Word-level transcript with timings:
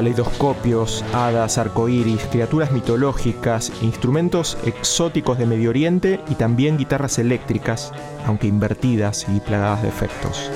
Caleidoscopios, 0.00 1.04
hadas, 1.12 1.58
arcoíris, 1.58 2.24
criaturas 2.30 2.72
mitológicas, 2.72 3.70
instrumentos 3.82 4.56
exóticos 4.64 5.36
de 5.36 5.44
Medio 5.44 5.68
Oriente 5.68 6.20
y 6.30 6.36
también 6.36 6.78
guitarras 6.78 7.18
eléctricas, 7.18 7.92
aunque 8.24 8.46
invertidas 8.46 9.26
y 9.28 9.40
plagadas 9.40 9.82
de 9.82 9.88
efectos. 9.88 10.50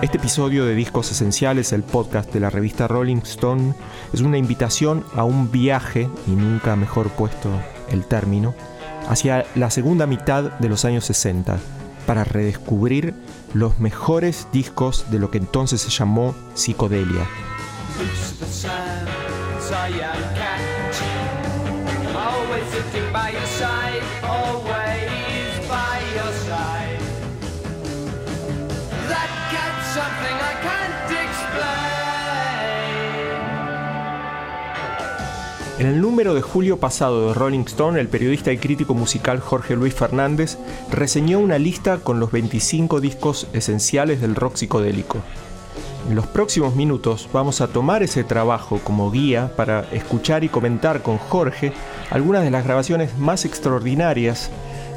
Este 0.00 0.16
episodio 0.16 0.64
de 0.64 0.74
Discos 0.74 1.12
Esenciales, 1.12 1.74
el 1.74 1.82
podcast 1.82 2.32
de 2.32 2.40
la 2.40 2.48
revista 2.48 2.88
Rolling 2.88 3.18
Stone, 3.18 3.74
es 4.14 4.22
una 4.22 4.38
invitación 4.38 5.04
a 5.14 5.24
un 5.24 5.50
viaje, 5.52 6.08
y 6.26 6.30
nunca 6.30 6.74
mejor 6.74 7.10
puesto 7.10 7.50
el 7.90 8.06
término, 8.06 8.54
hacia 9.10 9.44
la 9.56 9.68
segunda 9.68 10.06
mitad 10.06 10.52
de 10.58 10.70
los 10.70 10.86
años 10.86 11.04
60, 11.04 11.58
para 12.06 12.24
redescubrir 12.24 13.12
los 13.52 13.78
mejores 13.78 14.48
discos 14.54 15.04
de 15.10 15.18
lo 15.18 15.30
que 15.30 15.36
entonces 15.36 15.82
se 15.82 15.90
llamó 15.90 16.34
psicodelia 16.54 17.26
En 35.80 35.86
el 35.86 36.00
número 36.02 36.34
de 36.34 36.42
julio 36.42 36.78
pasado 36.78 37.28
de 37.28 37.34
Rolling 37.34 37.64
Stone, 37.64 37.98
el 37.98 38.08
periodista 38.08 38.52
y 38.52 38.58
crítico 38.58 38.92
musical 38.92 39.40
Jorge 39.40 39.76
Luis 39.76 39.94
Fernández 39.94 40.58
reseñó 40.90 41.38
una 41.38 41.58
lista 41.58 42.00
con 42.00 42.20
los 42.20 42.30
25 42.30 43.00
discos 43.00 43.46
esenciales 43.54 44.20
del 44.20 44.36
rock 44.36 44.56
psicodélico. 44.56 45.22
En 46.08 46.16
los 46.16 46.26
próximos 46.26 46.74
minutos 46.74 47.28
vamos 47.32 47.60
a 47.60 47.68
tomar 47.68 48.02
ese 48.02 48.24
trabajo 48.24 48.80
como 48.82 49.10
guía 49.10 49.52
para 49.56 49.82
escuchar 49.92 50.42
y 50.44 50.48
comentar 50.48 51.02
con 51.02 51.18
Jorge 51.18 51.72
algunas 52.10 52.42
de 52.42 52.50
las 52.50 52.64
grabaciones 52.64 53.16
más 53.18 53.44
extraordinarias, 53.44 54.50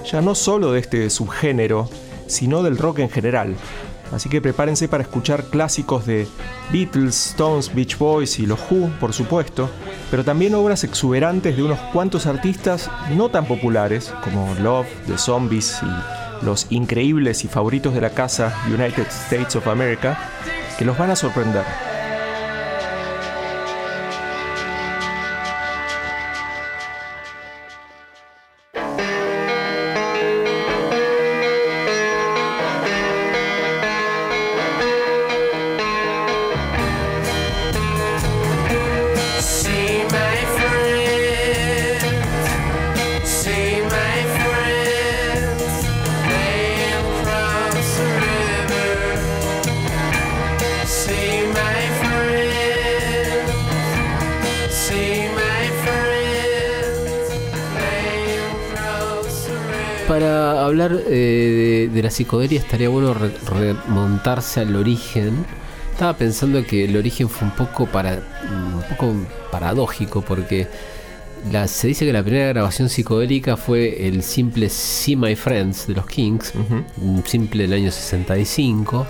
ya 0.09 0.21
no 0.21 0.33
solo 0.33 0.71
de 0.71 0.79
este 0.79 1.09
subgénero, 1.09 1.89
sino 2.27 2.63
del 2.63 2.77
rock 2.77 2.99
en 2.99 3.09
general. 3.09 3.55
Así 4.11 4.29
que 4.29 4.41
prepárense 4.41 4.87
para 4.87 5.03
escuchar 5.03 5.45
clásicos 5.45 6.05
de 6.05 6.27
Beatles, 6.71 7.31
Stones, 7.31 7.73
Beach 7.73 7.97
Boys 7.97 8.37
y 8.39 8.45
los 8.45 8.59
Who, 8.69 8.91
por 8.99 9.13
supuesto, 9.13 9.69
pero 10.11 10.23
también 10.23 10.53
obras 10.53 10.83
exuberantes 10.83 11.57
de 11.57 11.63
unos 11.63 11.79
cuantos 11.91 12.27
artistas 12.27 12.91
no 13.15 13.29
tan 13.29 13.45
populares 13.45 14.13
como 14.23 14.53
Love, 14.55 14.87
The 15.07 15.17
Zombies 15.17 15.79
y 15.81 16.45
los 16.45 16.67
increíbles 16.69 17.43
y 17.43 17.47
favoritos 17.47 17.93
de 17.93 18.01
la 18.01 18.11
casa 18.11 18.55
United 18.67 19.07
States 19.07 19.55
of 19.55 19.67
America, 19.67 20.29
que 20.77 20.85
los 20.85 20.97
van 20.97 21.11
a 21.11 21.15
sorprender. 21.15 21.92
Psicodelia 62.13 62.59
estaría 62.59 62.89
bueno 62.89 63.13
remontarse 63.13 64.61
al 64.61 64.75
origen. 64.75 65.45
Estaba 65.91 66.13
pensando 66.13 66.63
que 66.63 66.85
el 66.85 66.95
origen 66.95 67.29
fue 67.29 67.47
un 67.47 67.55
poco 67.55 67.85
para 67.85 68.21
un 68.49 68.81
poco 68.89 69.13
paradójico 69.51 70.21
porque 70.21 70.67
se 71.67 71.87
dice 71.87 72.05
que 72.05 72.13
la 72.13 72.23
primera 72.23 72.47
grabación 72.49 72.89
psicodélica 72.89 73.57
fue 73.57 74.07
el 74.07 74.23
simple 74.23 74.69
See 74.69 75.15
My 75.15 75.35
Friends 75.35 75.87
de 75.87 75.95
los 75.95 76.05
Kings, 76.05 76.53
un 76.97 77.23
simple 77.25 77.63
del 77.63 77.73
año 77.73 77.91
65, 77.91 79.05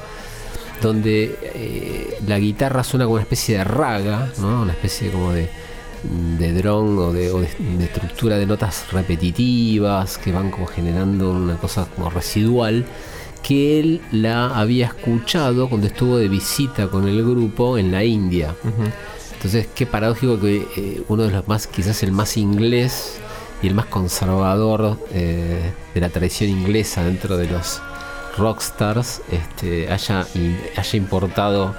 donde 0.82 1.38
eh, 1.42 2.18
la 2.26 2.40
guitarra 2.40 2.84
suena 2.84 3.06
como 3.06 3.16
una 3.16 3.24
especie 3.24 3.58
de 3.58 3.64
raga, 3.64 4.32
una 4.40 4.72
especie 4.72 5.12
como 5.12 5.32
de, 5.32 5.50
de 6.04 6.54
drone 6.54 7.00
o, 7.00 7.14
de, 7.14 7.48
estructura 7.84 8.38
de 8.38 8.46
notas 8.46 8.92
repetitivas 8.92 10.18
que 10.18 10.32
van 10.32 10.52
como 10.52 10.68
generando 10.68 11.32
una 11.32 11.58
cosa 11.58 11.88
como 11.96 12.10
residual 12.10 12.86
que 13.42 13.80
él 13.80 14.02
la 14.12 14.58
había 14.58 14.88
escuchado 14.88 15.68
cuando 15.68 15.88
estuvo 15.88 16.18
de 16.18 16.30
visita 16.30 16.88
con 16.88 17.08
el 17.08 17.22
grupo 17.24 17.78
en 17.78 17.92
la 17.92 18.04
India. 18.04 18.56
Entonces, 19.34 19.68
qué 19.76 19.86
paradójico 19.86 20.40
que 20.40 20.66
eh, 20.78 21.04
uno 21.10 21.24
de 21.24 21.32
los 21.32 21.48
más, 21.50 21.68
quizás 21.68 22.02
el 22.04 22.14
más 22.14 22.38
inglés 22.38 23.18
y 23.62 23.68
el 23.68 23.76
más 23.76 23.88
conservador 23.88 24.98
eh, 25.12 25.74
de 25.94 26.00
la 26.00 26.08
tradición 26.08 26.50
inglesa 26.50 27.04
dentro 27.04 27.36
de 27.36 27.48
los 27.48 27.82
rockstars 28.38 29.22
este, 29.30 29.92
haya, 29.92 30.26
haya 30.78 30.98
importado 30.98 31.76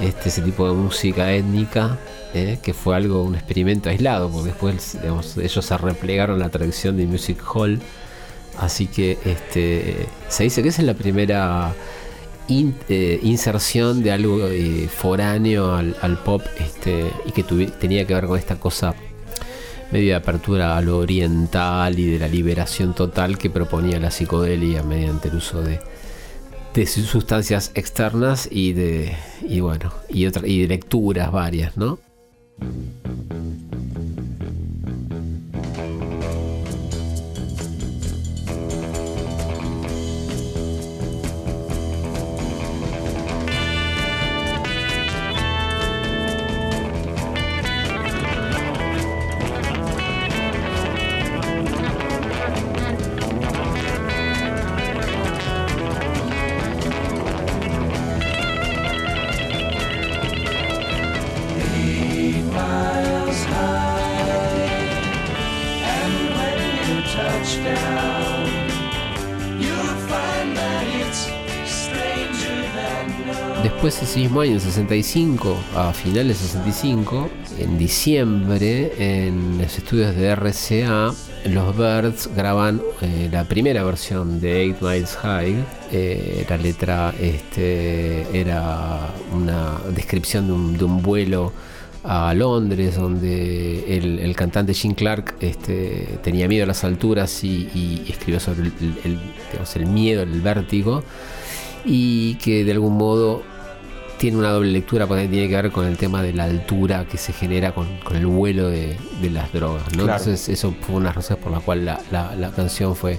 este, 0.00 0.28
ese 0.28 0.42
tipo 0.42 0.68
de 0.68 0.74
música 0.74 1.32
étnica 1.32 1.98
¿eh? 2.36 2.58
que 2.62 2.74
fue 2.74 2.96
algo, 2.96 3.22
un 3.22 3.34
experimento 3.34 3.88
aislado, 3.88 4.30
porque 4.30 4.50
después 4.50 4.96
ellos 5.42 5.64
se 5.64 5.78
replegaron 5.78 6.38
la 6.38 6.48
tradición 6.48 6.96
de 6.96 7.06
Music 7.06 7.42
Hall. 7.54 7.80
Así 8.58 8.86
que 8.86 9.18
este, 9.24 10.06
se 10.28 10.44
dice 10.44 10.62
que 10.62 10.68
esa 10.68 10.82
es 10.82 10.86
la 10.86 10.94
primera 10.94 11.74
eh, 12.48 13.20
inserción 13.22 14.02
de 14.02 14.12
algo 14.12 14.46
eh, 14.46 14.88
foráneo 14.88 15.74
al, 15.74 16.18
pop 16.24 16.42
este, 16.58 17.10
y 17.24 17.32
que 17.32 17.42
tenía 17.42 18.06
que 18.06 18.14
ver 18.14 18.26
con 18.26 18.38
esta 18.38 18.56
cosa 18.60 18.94
medio 19.90 20.08
de 20.08 20.14
apertura 20.14 20.76
a 20.76 20.80
lo 20.80 20.98
oriental 20.98 21.98
y 21.98 22.06
de 22.06 22.18
la 22.18 22.28
liberación 22.28 22.94
total 22.94 23.36
que 23.36 23.50
proponía 23.50 23.98
la 23.98 24.10
psicodelia 24.10 24.82
mediante 24.82 25.28
el 25.28 25.36
uso 25.36 25.60
de, 25.62 25.80
sustancias 26.86 27.72
externas 27.74 28.48
y 28.50 28.74
de 28.74 29.16
y 29.48 29.60
bueno 29.60 29.92
y 30.10 30.26
otra, 30.26 30.46
y 30.46 30.60
de 30.60 30.68
lecturas 30.68 31.32
varias 31.32 31.76
no 31.76 31.98
Thank 32.58 33.32
you. 33.32 33.45
Mismo 74.16 74.40
año, 74.40 74.52
en 74.52 74.60
65, 74.60 75.56
a 75.74 75.92
finales 75.92 76.40
de 76.40 76.48
65, 76.48 77.28
en 77.58 77.76
diciembre, 77.76 78.92
en 78.98 79.58
los 79.58 79.76
estudios 79.76 80.16
de 80.16 80.34
RCA, 80.34 81.12
los 81.44 81.76
Birds 81.76 82.30
graban 82.34 82.80
eh, 83.02 83.28
la 83.30 83.44
primera 83.44 83.84
versión 83.84 84.40
de 84.40 84.62
Eight 84.62 84.80
Miles 84.80 85.16
High. 85.16 85.64
Eh, 85.92 86.46
la 86.48 86.56
letra 86.56 87.14
este, 87.20 88.26
era 88.38 89.10
una 89.34 89.78
descripción 89.94 90.78
de 90.78 90.84
un, 90.84 91.02
vuelo 91.02 91.52
a 92.02 92.32
Londres, 92.32 92.96
donde 92.96 93.98
el, 93.98 94.34
cantante 94.34 94.72
Jim 94.72 94.94
Clark 94.94 95.34
este, 95.40 96.18
tenía 96.22 96.48
miedo 96.48 96.64
a 96.64 96.66
las 96.66 96.84
alturas 96.84 97.44
y, 97.44 98.06
escribió 98.08 98.40
sobre 98.40 98.68
el, 99.04 99.20
el, 99.74 99.86
miedo, 99.86 100.22
el 100.22 100.40
vértigo, 100.40 101.04
y 101.84 102.36
que 102.36 102.64
de 102.64 102.72
algún 102.72 102.96
modo 102.96 103.42
tiene 104.18 104.36
una 104.36 104.50
doble 104.50 104.72
lectura 104.72 105.06
porque 105.06 105.28
tiene 105.28 105.48
que 105.48 105.56
ver 105.56 105.70
con 105.70 105.86
el 105.86 105.96
tema 105.96 106.22
de 106.22 106.32
la 106.32 106.44
altura 106.44 107.06
que 107.06 107.18
se 107.18 107.32
genera 107.32 107.72
con, 107.74 107.86
el 108.14 108.26
vuelo 108.26 108.68
de, 108.68 108.96
las 109.30 109.52
drogas. 109.52 109.84
Entonces 109.92 110.48
eso 110.48 110.74
fue 110.80 110.96
una 110.96 111.12
razones 111.12 111.42
por 111.42 111.52
la 111.52 111.60
cual 111.60 111.84
la, 111.84 112.52
canción 112.54 112.96
fue, 112.96 113.18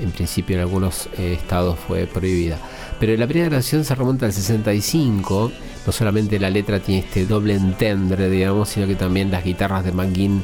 en 0.00 0.10
principio 0.10 0.56
en 0.56 0.62
algunos 0.62 1.08
eh, 1.18 1.34
estados 1.34 1.78
fue 1.78 2.06
prohibida. 2.06 2.58
Pero 3.00 3.16
la 3.16 3.26
primera 3.26 3.50
canción 3.50 3.84
se 3.84 3.94
remonta 3.94 4.26
al 4.26 4.32
65 4.32 5.52
no 5.86 5.92
solamente 5.92 6.38
la 6.38 6.50
letra 6.50 6.80
tiene 6.80 7.00
este 7.00 7.26
doble 7.26 7.54
entendre, 7.54 8.30
digamos, 8.30 8.70
sino 8.70 8.86
que 8.86 8.94
también 8.94 9.30
las 9.30 9.44
guitarras 9.44 9.84
de 9.84 9.92
McGinn, 9.92 10.42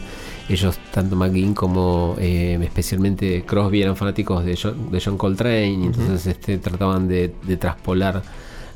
ellos, 0.48 0.78
tanto 0.92 1.16
McGinn 1.16 1.54
como 1.54 2.16
eh, 2.18 2.58
especialmente 2.62 3.44
Crosby, 3.46 3.82
eran 3.82 3.96
fanáticos 3.96 4.44
de 4.44 4.58
John, 4.60 4.90
de 4.90 5.00
John 5.02 5.16
Coltrane, 5.16 5.86
entonces 5.86 6.26
este, 6.26 6.58
trataban 6.58 7.08
de, 7.08 7.28
traspolar 7.58 8.22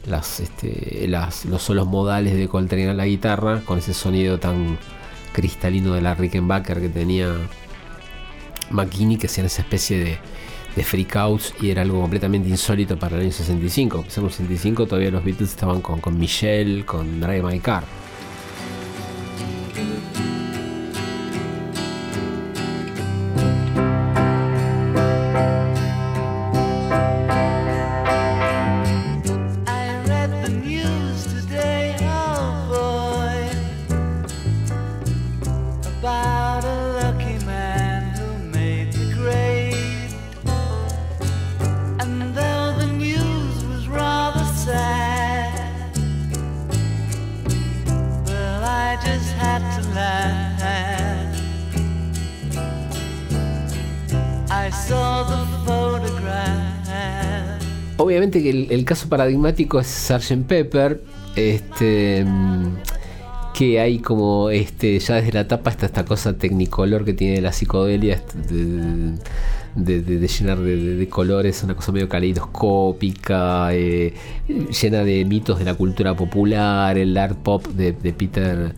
este, 0.06 1.06
las, 1.08 1.44
los 1.44 1.62
solos 1.62 1.86
modales 1.86 2.36
de 2.36 2.48
Coltrane 2.48 2.90
a 2.90 2.94
la 2.94 3.06
guitarra 3.06 3.62
con 3.64 3.78
ese 3.78 3.94
sonido 3.94 4.38
tan 4.38 4.78
cristalino 5.32 5.94
de 5.94 6.02
la 6.02 6.14
Rickenbacker 6.14 6.80
que 6.80 6.88
tenía 6.88 7.32
McGinn 8.70 9.18
que 9.18 9.26
hacían 9.26 9.46
esa 9.46 9.62
especie 9.62 9.98
de 9.98 10.18
de 10.76 10.82
freakouts 10.82 11.54
y 11.60 11.70
era 11.70 11.82
algo 11.82 12.00
completamente 12.00 12.48
insólito 12.48 12.98
para 12.98 13.16
el 13.16 13.22
año 13.22 13.32
65. 13.32 13.98
En 13.98 14.24
el 14.24 14.30
65 14.30 14.86
todavía 14.86 15.10
los 15.10 15.24
Beatles 15.24 15.50
estaban 15.50 15.80
con, 15.80 16.00
con 16.00 16.18
Michelle, 16.18 16.84
con 16.84 17.20
Drive 17.20 17.42
My 17.42 17.60
Car. 17.60 17.84
El, 58.84 58.86
caso 58.86 59.08
paradigmático 59.08 59.80
es 59.80 59.86
Sgt. 59.86 60.46
Pepper, 60.46 61.02
este, 61.36 62.24
que 63.54 63.80
hay 63.80 63.98
como 63.98 64.50
este, 64.50 64.98
ya 64.98 65.14
desde 65.16 65.32
la 65.32 65.48
tapa 65.48 65.70
está 65.70 65.86
esta 65.86 66.04
cosa 66.04 66.36
tecnicolor 66.36 67.04
que 67.04 67.14
tiene 67.14 67.40
la 67.40 67.52
psicodelia 67.52 68.22
de, 69.74 70.28
llenar 70.28 70.58
de, 70.58 71.08
colores, 71.08 71.62
una 71.62 71.74
cosa 71.74 71.92
medio 71.92 72.08
caleidoscópica, 72.08 73.72
eh, 73.72 74.12
llena 74.48 75.02
de 75.02 75.24
mitos 75.24 75.58
de 75.58 75.64
la 75.64 75.74
cultura 75.74 76.14
popular, 76.14 76.98
el 76.98 77.16
art 77.16 77.38
pop 77.38 77.66
de, 77.68 77.92
Peter 77.92 78.74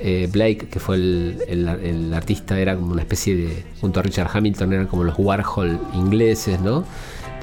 eh, 0.00 0.28
Blake, 0.32 0.68
que 0.70 0.80
fue 0.80 0.96
el, 0.96 2.12
artista, 2.12 2.58
era 2.58 2.74
como 2.74 2.92
una 2.92 3.02
especie 3.02 3.36
de, 3.36 3.64
junto 3.80 4.00
a 4.00 4.02
Richard 4.02 4.28
Hamilton, 4.32 4.72
eran 4.72 4.86
como 4.86 5.04
los 5.04 5.14
Warhol 5.18 5.78
ingleses, 5.94 6.60
¿no? 6.60 6.84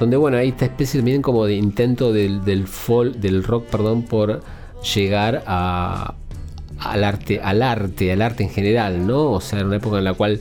Donde, 0.02 0.16
bueno, 0.16 0.36
hay 0.36 0.48
esta 0.48 0.64
especie 0.64 0.98
también 0.98 1.22
como 1.22 1.46
de 1.46 1.54
intento 1.54 2.12
del, 2.12 2.44
del, 2.44 2.66
del 3.20 3.44
rock, 3.44 3.66
perdón, 3.66 4.02
por 4.02 4.42
llegar 4.96 5.44
a, 5.46 6.16
al 6.80 7.04
arte, 7.04 7.40
al 7.40 7.62
arte, 7.62 8.10
al 8.10 8.20
arte 8.20 8.42
en 8.42 8.50
general, 8.50 9.06
¿no? 9.06 9.30
O 9.30 9.40
sea, 9.40 9.60
en 9.60 9.66
una 9.66 9.76
época 9.76 9.98
en 9.98 10.04
la 10.04 10.14
cual 10.14 10.40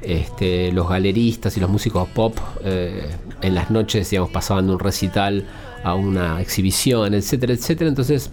este, 0.00 0.70
los 0.70 0.88
galeristas 0.88 1.56
y 1.56 1.60
los 1.60 1.68
músicos 1.68 2.08
pop 2.10 2.38
eh, 2.62 3.10
en 3.42 3.56
las 3.56 3.72
noches, 3.72 4.08
digamos, 4.10 4.30
pasaban 4.30 4.68
de 4.68 4.74
un 4.74 4.78
recital 4.78 5.44
a 5.82 5.94
una 5.94 6.40
exhibición, 6.40 7.12
etcétera, 7.12 7.52
etcétera. 7.54 7.88
Entonces, 7.88 8.30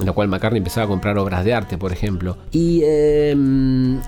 en 0.00 0.06
la 0.06 0.12
cual 0.12 0.26
McCartney 0.26 0.58
empezaba 0.58 0.86
a 0.86 0.88
comprar 0.88 1.18
obras 1.18 1.44
de 1.44 1.54
arte, 1.54 1.78
por 1.78 1.92
ejemplo. 1.92 2.36
Y 2.50 2.82
em, 2.84 4.00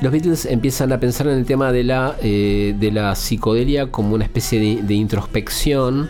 los 0.00 0.12
Beatles 0.12 0.46
empiezan 0.46 0.92
a 0.92 1.00
pensar 1.00 1.26
en 1.26 1.38
el 1.38 1.44
tema 1.44 1.72
de 1.72 1.84
la, 1.84 2.16
eh, 2.22 2.74
de 2.78 2.90
la 2.90 3.14
psicodelia 3.14 3.90
como 3.90 4.14
una 4.14 4.24
especie 4.24 4.82
de, 4.82 4.94
introspección. 4.94 6.08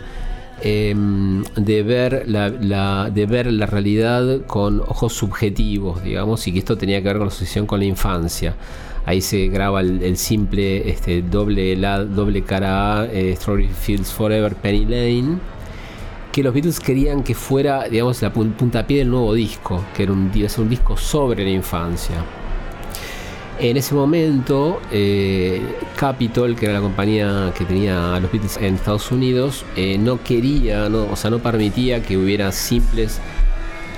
Em, 0.63 1.43
de, 1.55 1.81
ver 1.81 2.25
la, 2.27 3.09
de 3.09 3.25
ver 3.25 3.51
la 3.51 3.65
realidad 3.65 4.45
con 4.45 4.79
ojos 4.81 5.11
subjetivos, 5.13 6.03
digamos, 6.03 6.45
y 6.45 6.53
que 6.53 6.59
esto 6.59 6.77
tenía 6.77 6.99
que 7.01 7.07
ver 7.07 7.17
con 7.17 7.25
la 7.25 7.33
asociación 7.33 7.65
con 7.65 7.79
la 7.79 7.85
infancia. 7.85 8.53
Ahí 9.07 9.21
se 9.21 9.47
graba 9.47 9.81
el, 9.81 10.17
simple 10.17 10.87
este, 10.87 11.23
doble, 11.23 11.75
la, 11.75 12.05
doble 12.05 12.43
cara 12.43 12.99
A, 12.99 13.05
eh, 13.07 13.35
Strawberry 13.35 13.69
Fields 13.69 14.11
Forever, 14.13 14.55
Penny 14.55 14.85
Lane 14.85 15.39
que 16.31 16.43
los 16.43 16.53
Beatles 16.53 16.79
querían 16.79 17.23
que 17.23 17.35
fuera, 17.35 17.89
digamos, 17.89 18.21
la 18.21 18.31
puntapié 18.31 18.99
del 18.99 19.09
nuevo 19.09 19.33
disco, 19.33 19.83
que 19.93 20.03
era 20.03 20.13
un, 20.13 20.31
un 20.57 20.69
disco 20.69 20.95
sobre 20.95 21.43
la 21.43 21.49
infancia. 21.49 22.23
En 23.61 23.77
ese 23.77 23.93
momento, 23.93 24.81
eh, 24.91 25.61
Capitol, 25.95 26.55
que 26.55 26.65
era 26.65 26.73
la 26.73 26.81
compañía 26.81 27.53
que 27.55 27.63
tenía 27.63 28.15
a 28.15 28.19
los 28.19 28.31
Beatles 28.31 28.57
en 28.57 28.73
Estados 28.73 29.11
Unidos, 29.11 29.65
eh, 29.75 29.99
no 29.99 30.21
quería, 30.23 30.89
no, 30.89 31.03
o 31.03 31.15
sea, 31.15 31.29
no 31.29 31.37
permitía 31.37 32.01
que 32.01 32.17
hubiera 32.17 32.51
simples 32.51 33.21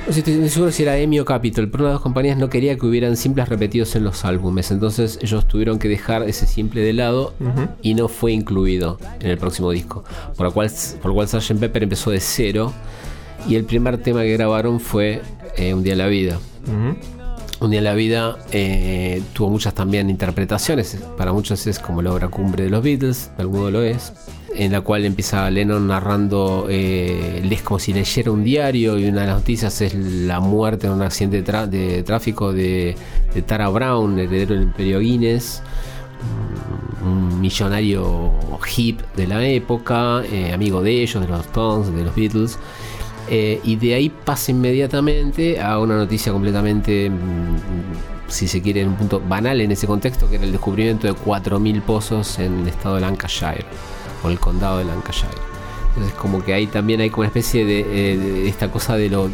no 0.06 0.12
sé, 0.12 0.20
estoy 0.20 0.50
seguro 0.50 0.70
si 0.70 0.84
era 0.84 0.98
EMI 0.98 1.22
o 1.22 1.26
Capitol, 1.26 1.70
pero 1.70 1.86
una 1.86 1.92
de 1.92 1.96
las 1.96 2.02
compañías 2.02 2.38
no 2.38 2.50
quería 2.50 2.76
que 2.76 2.86
hubieran 2.86 3.16
simples 3.16 3.48
repetidos 3.48 3.96
en 3.96 4.04
los 4.04 4.26
álbumes. 4.26 4.70
Entonces 4.70 5.18
ellos 5.22 5.48
tuvieron 5.48 5.80
que 5.80 5.88
dejar 5.88 6.24
ese 6.24 6.46
simple 6.46 6.82
de 6.82 6.92
lado 6.92 7.34
y 7.82 7.94
no 7.94 8.10
fue 8.10 8.34
incluido 8.34 9.00
en 9.22 9.30
el 9.30 9.38
próximo 9.38 9.72
disco. 9.72 10.04
Por 10.36 10.48
lo 10.48 10.52
cual, 10.52 10.70
por 11.02 11.12
lo 11.12 11.14
cual 11.16 11.30
Sgt. 11.30 11.58
Pepper 11.58 11.84
empezó 11.84 12.12
de 12.12 12.20
cero. 12.20 12.74
Y 13.48 13.56
el 13.56 13.64
primer 13.64 13.98
tema 13.98 14.24
que 14.24 14.34
grabaron 14.34 14.82
fue 14.82 15.22
eh, 15.56 15.74
Un 15.74 15.84
día 15.84 15.94
en 15.94 16.00
la 16.00 16.08
vida. 16.08 16.38
Un 17.64 17.72
día 17.72 17.80
en 17.80 17.86
la 17.86 17.94
vida 17.94 18.40
eh, 18.52 19.24
tuvo 19.32 19.50
muchas 19.50 19.74
también 19.74 20.10
interpretaciones. 20.10 20.98
Para 21.18 21.32
muchos 21.32 21.66
es 21.66 21.80
como 21.80 22.02
la 22.02 22.12
obra 22.12 22.28
cumbre 22.28 22.66
de 22.66 22.70
los 22.70 22.84
Beatles, 22.84 23.32
modo 23.38 23.72
lo 23.72 23.82
es 23.82 24.12
en 24.54 24.74
la 24.74 24.82
cual 24.82 25.06
empieza 25.06 25.50
Lennon 25.50 25.88
narrando, 25.88 26.68
eh, 26.70 27.42
como 27.64 27.80
si 27.80 27.94
leyera 27.94 28.32
un 28.32 28.44
diario 28.44 29.00
y 29.00 29.06
una 29.06 29.22
de 29.22 29.28
las 29.28 29.38
noticias 29.38 29.80
es 29.82 29.96
la 29.96 30.42
muerte 30.42 30.88
en 30.88 30.94
un 30.94 31.02
accidente 31.04 31.42
de, 31.68 32.04
tráfico 32.04 32.52
de, 32.52 32.96
Tara 33.48 33.70
Brown, 33.70 34.20
heredero 34.20 34.56
del 34.56 34.64
imperio 34.64 35.00
Guinness, 35.00 35.64
un 37.04 37.40
millonario 37.40 38.34
hip 38.76 39.00
de 39.16 39.26
la 39.26 39.44
época, 39.48 40.22
eh, 40.32 40.52
amigo 40.54 40.84
de 40.84 41.02
ellos, 41.02 41.22
de 41.22 41.30
los 41.30 41.40
Stones, 41.46 41.96
de 41.96 42.04
los 42.04 42.14
Beatles. 42.14 42.60
Eh, 43.30 43.62
y 43.64 43.76
de 43.78 43.96
ahí 43.96 44.10
pasa 44.10 44.52
inmediatamente 44.52 45.62
a 45.62 45.80
una 45.80 45.96
noticia 45.96 46.32
completamente, 46.32 47.10
mm, 47.10 48.28
si 48.28 48.48
se 48.48 48.62
quiere, 48.62 48.82
en 48.82 48.90
un 48.90 48.96
punto 48.96 49.22
banal 49.22 49.62
en 49.62 49.72
ese 49.72 49.88
contexto, 49.88 50.30
que 50.30 50.36
era 50.36 50.46
el 50.46 50.52
descubrimiento 50.52 51.08
de 51.08 51.14
4.000 51.14 51.82
pozos 51.82 52.40
en 52.40 52.60
el 52.60 52.68
estado 52.68 52.96
de 52.96 53.02
Lancashire 53.02 53.66
con 54.22 54.32
el 54.32 54.40
condado 54.40 54.80
de 54.80 54.86
Lancashire. 54.86 55.54
Entonces 55.90 56.14
como 56.16 56.44
que 56.44 56.54
ahí 56.54 56.68
también 56.68 57.02
hay 57.02 57.10
como 57.10 57.22
una 57.22 57.28
especie 57.28 57.66
de, 57.66 57.82
eh, 57.82 58.48
esta 58.48 58.72
cosa 58.72 58.96
de 58.98 59.10
lo, 59.10 59.30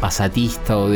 pasatista 0.00 0.76
o 0.76 0.86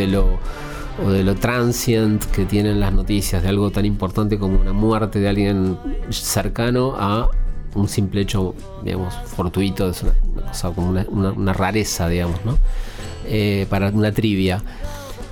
o 1.01 1.11
de 1.13 1.23
lo 1.23 1.35
transient 1.37 2.25
que 2.33 2.45
tienen 2.45 2.81
las 2.81 2.93
noticias, 2.93 3.43
de 3.43 3.49
algo 3.49 3.71
tan 3.71 3.85
importante 3.85 4.37
como 4.37 4.61
una 4.61 4.73
muerte 4.73 5.21
de 5.21 5.29
alguien 5.29 5.79
cercano 6.11 6.95
a 6.99 7.29
un 7.75 7.89
simple 7.89 8.23
hecho, 8.23 8.55
digamos, 8.83 9.15
fortuito, 9.27 9.91
es 9.91 10.03
una, 10.03 10.13
cosa 10.49 10.71
como 10.71 10.91
una, 11.11 11.53
rareza, 11.53 12.09
digamos, 12.09 12.45
¿no? 12.45 12.59
Eh, 13.27 13.67
para 13.69 13.89
una 13.89 14.13
trivia 14.13 14.63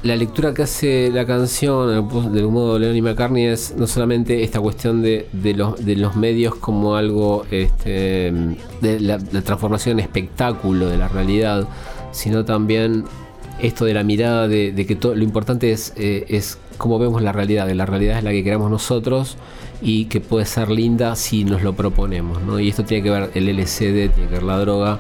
la 0.07 0.17
lectura 0.17 0.55
que 0.55 0.63
hace 0.63 1.11
la 1.11 1.27
canción 1.27 2.33
del 2.33 2.49
modo 2.49 2.75
de 2.75 2.81
Leon 2.81 2.97
y 2.97 3.03
McCartney 3.03 3.47
es 3.47 3.75
no 3.77 3.87
solamente 3.87 4.43
esta 4.45 4.61
cuestión 4.61 5.03
de, 5.03 5.27
los, 5.57 5.85
de 5.85 6.09
medios 6.15 6.55
como 6.55 6.97
algo 6.97 7.45
este, 7.51 8.33
de 8.81 9.01
la, 9.01 9.19
transformación 9.19 9.99
en 9.99 10.05
espectáculo 10.05 10.89
de 10.89 10.97
la 10.97 11.09
realidad, 11.09 11.67
sino 12.13 12.45
también 12.45 13.05
esto 13.61 13.85
de 13.85 13.95
la 13.95 14.03
mirada 14.03 14.49
de, 14.49 14.87
que 14.87 14.97
todo, 14.97 15.15
lo 15.15 15.25
importante 15.25 15.73
es, 15.73 15.93
eh, 15.97 16.27
es 16.29 16.59
cómo 16.77 16.99
vemos 16.99 17.23
la 17.23 17.33
realidad, 17.33 17.71
la 17.71 17.87
realidad 17.87 18.19
es 18.19 18.25
la 18.25 18.31
que 18.31 18.45
queramos 18.45 18.71
nosotros 18.71 19.37
y 19.81 20.07
que 20.07 20.21
puede 20.21 20.47
ser 20.47 20.71
linda 20.71 21.17
si 21.17 21.45
nos 21.45 21.63
lo 21.63 21.75
proponemos. 21.75 22.43
¿no? 22.43 22.59
Y 22.59 22.69
esto 22.69 22.85
tiene 22.85 23.03
que 23.03 23.11
ver 23.11 23.31
el 23.35 23.49
LCD, 23.49 24.13
tiene 24.13 24.29
que 24.29 24.35
ver 24.35 24.43
la 24.43 24.59
droga, 24.59 24.99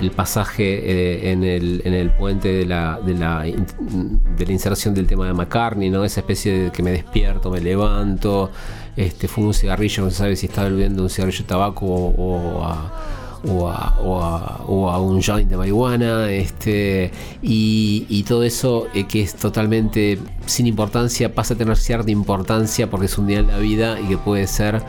el 0.00 0.10
pasaje 0.10 0.64
eh, 0.64 1.32
en, 1.32 1.44
el, 1.44 1.82
en, 1.84 1.94
el, 1.94 2.10
puente 2.10 2.48
de 2.48 2.66
la, 2.66 3.00
de 3.04 3.14
la, 3.14 3.42
de, 3.42 4.46
la, 4.46 4.52
inserción 4.52 4.94
del 4.94 5.06
tema 5.06 5.26
de 5.26 5.32
McCartney, 5.32 5.90
¿no? 5.90 6.04
esa 6.04 6.20
especie 6.20 6.58
de 6.58 6.70
que 6.70 6.82
me 6.82 6.90
despierto, 6.90 7.50
me 7.50 7.60
levanto, 7.60 8.50
este, 8.96 9.28
fumo 9.28 9.48
un 9.48 9.54
cigarrillo, 9.54 10.04
no 10.04 10.10
se 10.10 10.16
sabe 10.16 10.36
si 10.36 10.46
estaba 10.46 10.68
bebiendo 10.68 11.02
un 11.02 11.10
cigarrillo 11.10 11.40
de 11.40 11.44
tabaco 11.44 11.86
o, 11.86 12.64
a 12.64 12.92
o 13.46 13.68
a, 13.68 14.98
un 15.00 15.22
joint 15.22 15.48
de 15.48 15.56
marihuana 15.56 16.30
este, 16.30 17.10
y, 17.42 18.24
todo 18.24 18.42
eso 18.42 18.88
eh, 18.94 19.06
que 19.06 19.22
es 19.22 19.34
totalmente 19.34 20.18
sin 20.46 20.66
importancia 20.66 21.34
pasa 21.34 21.54
a 21.54 21.56
tener 21.56 21.76
cierta 21.76 22.10
importancia 22.10 22.90
porque 22.90 23.06
es 23.06 23.16
un 23.16 23.26
día 23.26 23.38
en 23.38 23.46
la 23.46 23.58
vida 23.58 23.98
y 24.00 24.08
que 24.08 24.18
puede 24.18 24.46
ser 24.46 24.82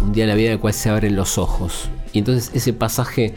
un 0.00 0.12
día 0.12 0.24
en 0.24 0.30
la 0.30 0.36
vida 0.36 0.48
en 0.48 0.52
el 0.54 0.60
cual 0.60 0.74
se 0.74 0.88
abren 0.88 1.16
los 1.16 1.38
ojos. 1.38 1.88
Y 2.12 2.18
entonces 2.18 2.50
ese 2.54 2.72
pasaje 2.72 3.34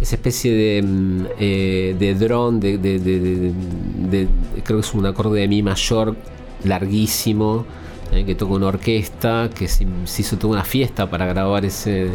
esa 0.00 0.16
especie 0.16 0.52
de, 0.52 0.82
mm, 0.82 1.26
eh, 1.38 1.96
de 1.98 2.14
drone 2.14 2.60
de, 2.60 4.28
creo 4.64 4.80
que 4.80 4.86
es 4.86 4.94
un 4.94 5.06
acorde 5.06 5.40
de 5.40 5.48
mi 5.48 5.62
mayor 5.62 6.16
larguísimo 6.64 7.64
eh, 8.12 8.24
que 8.24 8.34
toca 8.34 8.54
una 8.54 8.66
orquesta, 8.66 9.50
que 9.54 9.68
se, 9.68 9.86
hizo 10.18 10.36
toda 10.36 10.54
una 10.54 10.64
fiesta 10.64 11.08
para 11.08 11.26
grabar 11.26 11.64
ese. 11.64 12.10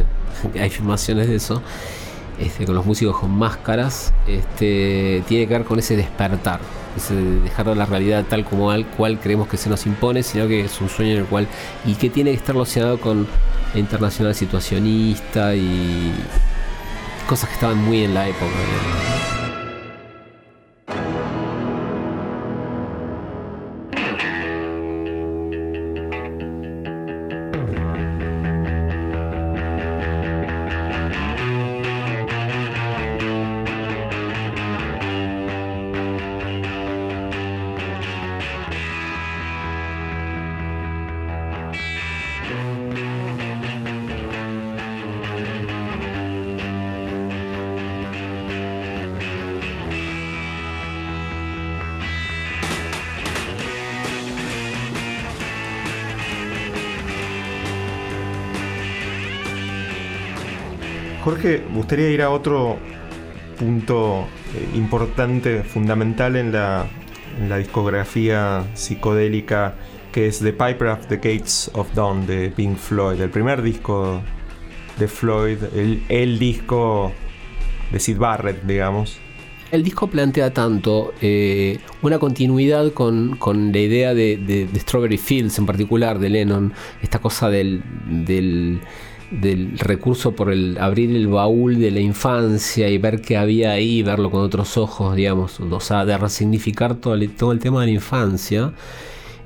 Hay 0.60 0.70
filmaciones 0.70 1.28
de 1.28 1.36
eso. 1.36 1.62
Este, 2.40 2.66
con 2.66 2.74
los 2.74 2.86
músicos 2.86 3.18
con 3.18 3.32
máscaras, 3.32 4.14
este, 4.26 5.24
tiene 5.28 5.46
que 5.46 5.54
ver 5.54 5.66
con 5.66 5.78
ese 5.78 5.98
despertar, 5.98 6.62
ese 6.96 7.14
dejar 7.14 7.66
de 7.66 7.76
la 7.76 7.86
realidad 7.86 8.24
tal 8.30 8.46
como 8.46 8.72
al 8.72 8.86
cual 8.86 9.20
creemos 9.20 9.50
que 9.50 9.58
se 9.58 9.70
nos 9.70 9.86
impone, 9.86 10.24
sino 10.24 10.48
que 10.48 10.62
es 10.62 10.80
un 10.80 10.88
sueño 10.88 11.12
en 11.12 11.18
el 11.20 11.26
cual, 11.26 11.48
y 11.86 11.96
que 11.96 12.10
tiene 12.10 12.32
que 12.32 12.38
estar 12.38 12.56
relacionado 12.56 12.98
con 12.98 13.28
internacional 13.76 14.34
situacionista 14.36 15.54
y 15.54 16.14
cosas 17.28 17.50
que 17.50 17.56
estaban 17.56 17.78
muy 17.78 18.06
en 18.06 18.14
la 18.14 18.30
época. 18.30 19.49
Jorge, 61.30 61.62
gustaría 61.76 62.10
ir 62.10 62.24
a 62.24 62.32
otro 62.32 62.80
punto 63.60 64.26
eh, 64.56 64.68
importante, 64.74 65.62
fundamental 65.62 66.36
en 66.36 66.52
la, 66.52 66.88
discografía 67.56 68.66
psicodélica, 68.74 69.76
que 70.12 70.26
es 70.26 70.40
The 70.40 70.54
Piper 70.54 70.88
of 70.88 71.06
the 71.06 71.18
Gates 71.18 71.70
of 71.76 71.94
Dawn 71.94 72.26
de 72.26 72.50
Pink 72.50 72.78
Floyd, 72.78 73.22
el 73.22 73.30
primer 73.30 73.62
disco 73.62 74.24
de 74.98 75.08
Floyd, 75.08 75.60
el, 76.10 76.40
disco 76.40 77.12
de 77.92 78.00
Sid 78.00 78.18
Barrett, 78.18 78.64
digamos. 78.64 79.20
El 79.72 79.84
disco 79.84 80.08
plantea 80.08 80.52
tanto 80.52 81.14
eh, 81.22 81.78
una 82.02 82.18
continuidad 82.18 82.92
con, 82.94 83.38
la 83.72 83.80
idea 83.80 84.16
de, 84.16 84.68
Strawberry 84.78 85.20
Fields 85.20 85.60
en 85.60 85.68
particular, 85.68 86.18
de 86.18 86.30
Lennon, 86.30 86.74
esta 87.04 87.20
cosa 87.20 87.52
del 87.52 87.84
del 88.26 88.82
recurso 89.32 90.36
por 90.36 90.52
el 90.52 90.78
abrir 90.80 91.16
el 91.16 91.28
baúl 91.28 91.80
de 91.80 91.92
la 91.92 92.00
infancia 92.00 92.90
y 92.90 92.98
ver 92.98 93.22
qué 93.22 93.38
había 93.38 93.72
ahí, 93.72 94.02
verlo 94.02 94.32
con 94.32 94.42
otros 94.42 94.78
ojos, 94.78 95.16
digamos, 95.16 95.60
o 95.60 95.80
sea, 95.80 96.06
de 96.06 96.18
resignificar 96.18 96.96
todo 96.96 97.14
el, 97.14 97.30
todo 97.32 97.52
el 97.52 97.60
tema 97.60 97.82
de 97.82 97.88
la 97.88 97.94
infancia. 97.94 98.74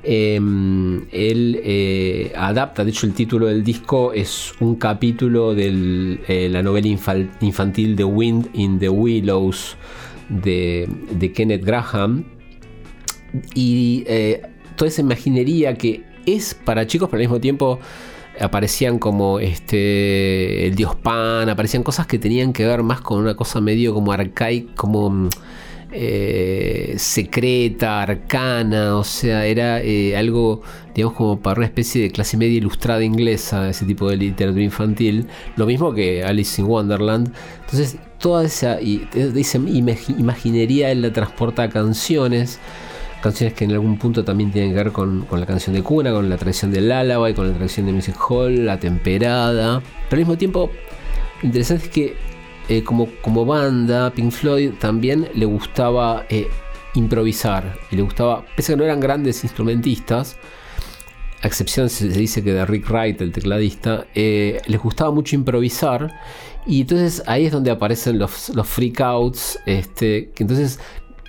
Em, 0.06 1.06
él 1.12 1.60
eh, 1.64 2.30
adapta, 2.36 2.84
de 2.84 2.90
hecho 2.90 3.06
el 3.06 3.14
título 3.14 3.46
del 3.46 3.64
disco 3.64 4.12
es 4.12 4.52
un 4.60 4.74
capítulo 4.74 5.54
de 5.54 6.18
eh, 6.28 6.48
la 6.50 6.62
novela 6.62 6.88
infantil 7.40 7.96
The 7.96 8.04
Wind 8.04 8.50
in 8.52 8.78
the 8.78 8.90
Willows 8.90 9.76
de, 10.28 11.32
Kenneth 11.34 11.64
Graham. 11.64 12.24
Y 13.54 14.04
eh, 14.06 14.42
toda 14.76 14.88
esa 14.88 15.00
imaginería 15.00 15.74
que 15.74 16.02
es 16.26 16.54
para 16.54 16.86
chicos, 16.86 17.08
pero 17.08 17.18
al 17.20 17.28
mismo 17.28 17.40
tiempo 17.40 17.80
aparecían 18.40 18.98
como 18.98 19.38
este 19.38 20.66
el 20.66 20.74
dios 20.74 20.96
Pan, 20.96 21.48
aparecían 21.48 21.82
cosas 21.82 22.06
que 22.06 22.18
tenían 22.18 22.52
que 22.52 22.66
ver 22.66 22.82
más 22.82 23.00
con 23.00 23.20
una 23.20 23.34
cosa 23.34 23.60
medio 23.60 23.94
como 23.94 24.12
arcaica, 24.12 24.72
como 24.74 25.10
mm, 25.10 25.28
eh, 25.96 26.94
secreta, 26.98 28.02
arcana, 28.02 28.96
o 28.96 29.04
sea, 29.04 29.46
era 29.46 29.80
eh, 29.80 30.16
algo, 30.16 30.62
digamos, 30.92 31.16
como 31.16 31.40
para 31.40 31.58
una 31.58 31.66
especie 31.66 32.02
de 32.02 32.10
clase 32.10 32.36
media 32.36 32.56
ilustrada 32.58 33.04
inglesa, 33.04 33.68
ese 33.68 33.86
tipo 33.86 34.10
de 34.10 34.16
literatura 34.16 34.64
infantil, 34.64 35.28
lo 35.54 35.66
mismo 35.66 35.94
que 35.94 36.24
Alice 36.24 36.60
in 36.60 36.66
Wonderland. 36.66 37.32
Entonces, 37.60 37.96
toda 38.18 38.44
esa, 38.44 38.78
esa 38.80 39.58
imaginería 39.58 40.90
él 40.90 41.02
la 41.02 41.12
transporta 41.12 41.62
a 41.64 41.68
canciones 41.68 42.58
canciones 43.24 43.54
que 43.54 43.64
en 43.64 43.72
algún 43.72 43.96
punto 43.96 44.22
también 44.22 44.52
tienen 44.52 44.72
que 44.72 44.76
ver 44.76 44.92
con, 44.92 45.26
la 45.30 45.46
canción 45.46 45.74
de 45.74 45.82
cuna, 45.82 46.12
con 46.12 46.28
la 46.28 46.36
tradición 46.36 46.70
del 46.70 46.84
y 46.84 47.34
con 47.34 47.48
la 47.48 47.54
tradición 47.54 47.86
de 47.86 47.92
Music 47.92 48.16
Hall, 48.28 48.66
la 48.66 48.78
temperada. 48.78 49.82
Pero 50.10 50.20
al 50.20 50.26
mismo 50.26 50.36
tiempo, 50.36 50.70
lo 51.40 51.46
interesante 51.46 51.86
es 51.86 51.90
que 51.90 52.16
eh, 52.68 52.84
como, 52.84 53.08
como 53.22 53.46
banda, 53.46 54.10
Pink 54.10 54.30
Floyd 54.30 54.72
también 54.78 55.28
le 55.34 55.46
gustaba 55.46 56.26
eh, 56.28 56.48
improvisar. 56.94 57.78
Y 57.90 57.96
le 57.96 58.02
gustaba, 58.02 58.44
pese 58.56 58.72
a 58.72 58.74
que 58.74 58.78
no 58.80 58.84
eran 58.84 59.00
grandes 59.00 59.42
instrumentistas, 59.42 60.36
a 61.40 61.46
excepción 61.46 61.88
se 61.88 62.08
dice 62.08 62.44
que 62.44 62.52
de 62.52 62.66
Rick 62.66 62.90
Wright, 62.90 63.22
el 63.22 63.32
tecladista, 63.32 64.06
eh, 64.14 64.60
les 64.66 64.80
gustaba 64.80 65.10
mucho 65.12 65.34
improvisar. 65.34 66.14
Y 66.66 66.82
entonces 66.82 67.22
ahí 67.26 67.46
es 67.46 67.52
donde 67.52 67.70
aparecen 67.70 68.18
los, 68.18 68.50
los 68.50 68.68
freakouts. 68.68 69.58
Este, 69.64 70.30
que 70.34 70.42
entonces 70.42 70.78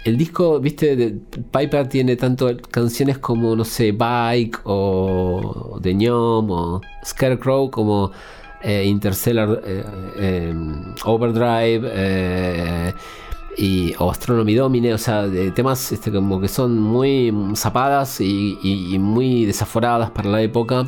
el 0.05 0.17
disco, 0.17 0.59
viste, 0.59 0.95
de 0.95 1.12
Piper 1.51 1.89
tiene 1.89 2.15
tanto 2.15 2.55
canciones 2.71 3.17
como, 3.17 3.55
no 3.55 3.65
sé, 3.65 3.91
Bike 3.91 4.59
o 4.63 5.79
The 5.81 5.93
Gnome 5.93 6.53
o 6.53 6.81
Scarecrow 7.03 7.71
como 7.71 8.12
eh, 8.62 8.85
Interstellar 8.85 9.62
eh, 9.65 9.83
em, 10.17 10.93
Overdrive 11.05 11.89
eh, 11.91 12.93
y, 13.57 13.95
o 13.97 14.12
Astronomy 14.12 14.53
Domine, 14.53 14.93
o 14.93 14.97
sea, 15.00 15.27
de 15.27 15.50
temas 15.51 15.91
este, 15.91 16.12
como 16.12 16.39
que 16.39 16.50
son 16.50 16.79
muy 16.79 17.33
zapadas 17.55 18.21
y 18.21 18.97
muy 19.00 19.45
desaforadas 19.45 20.12
para 20.12 20.29
la 20.29 20.41
época. 20.41 20.88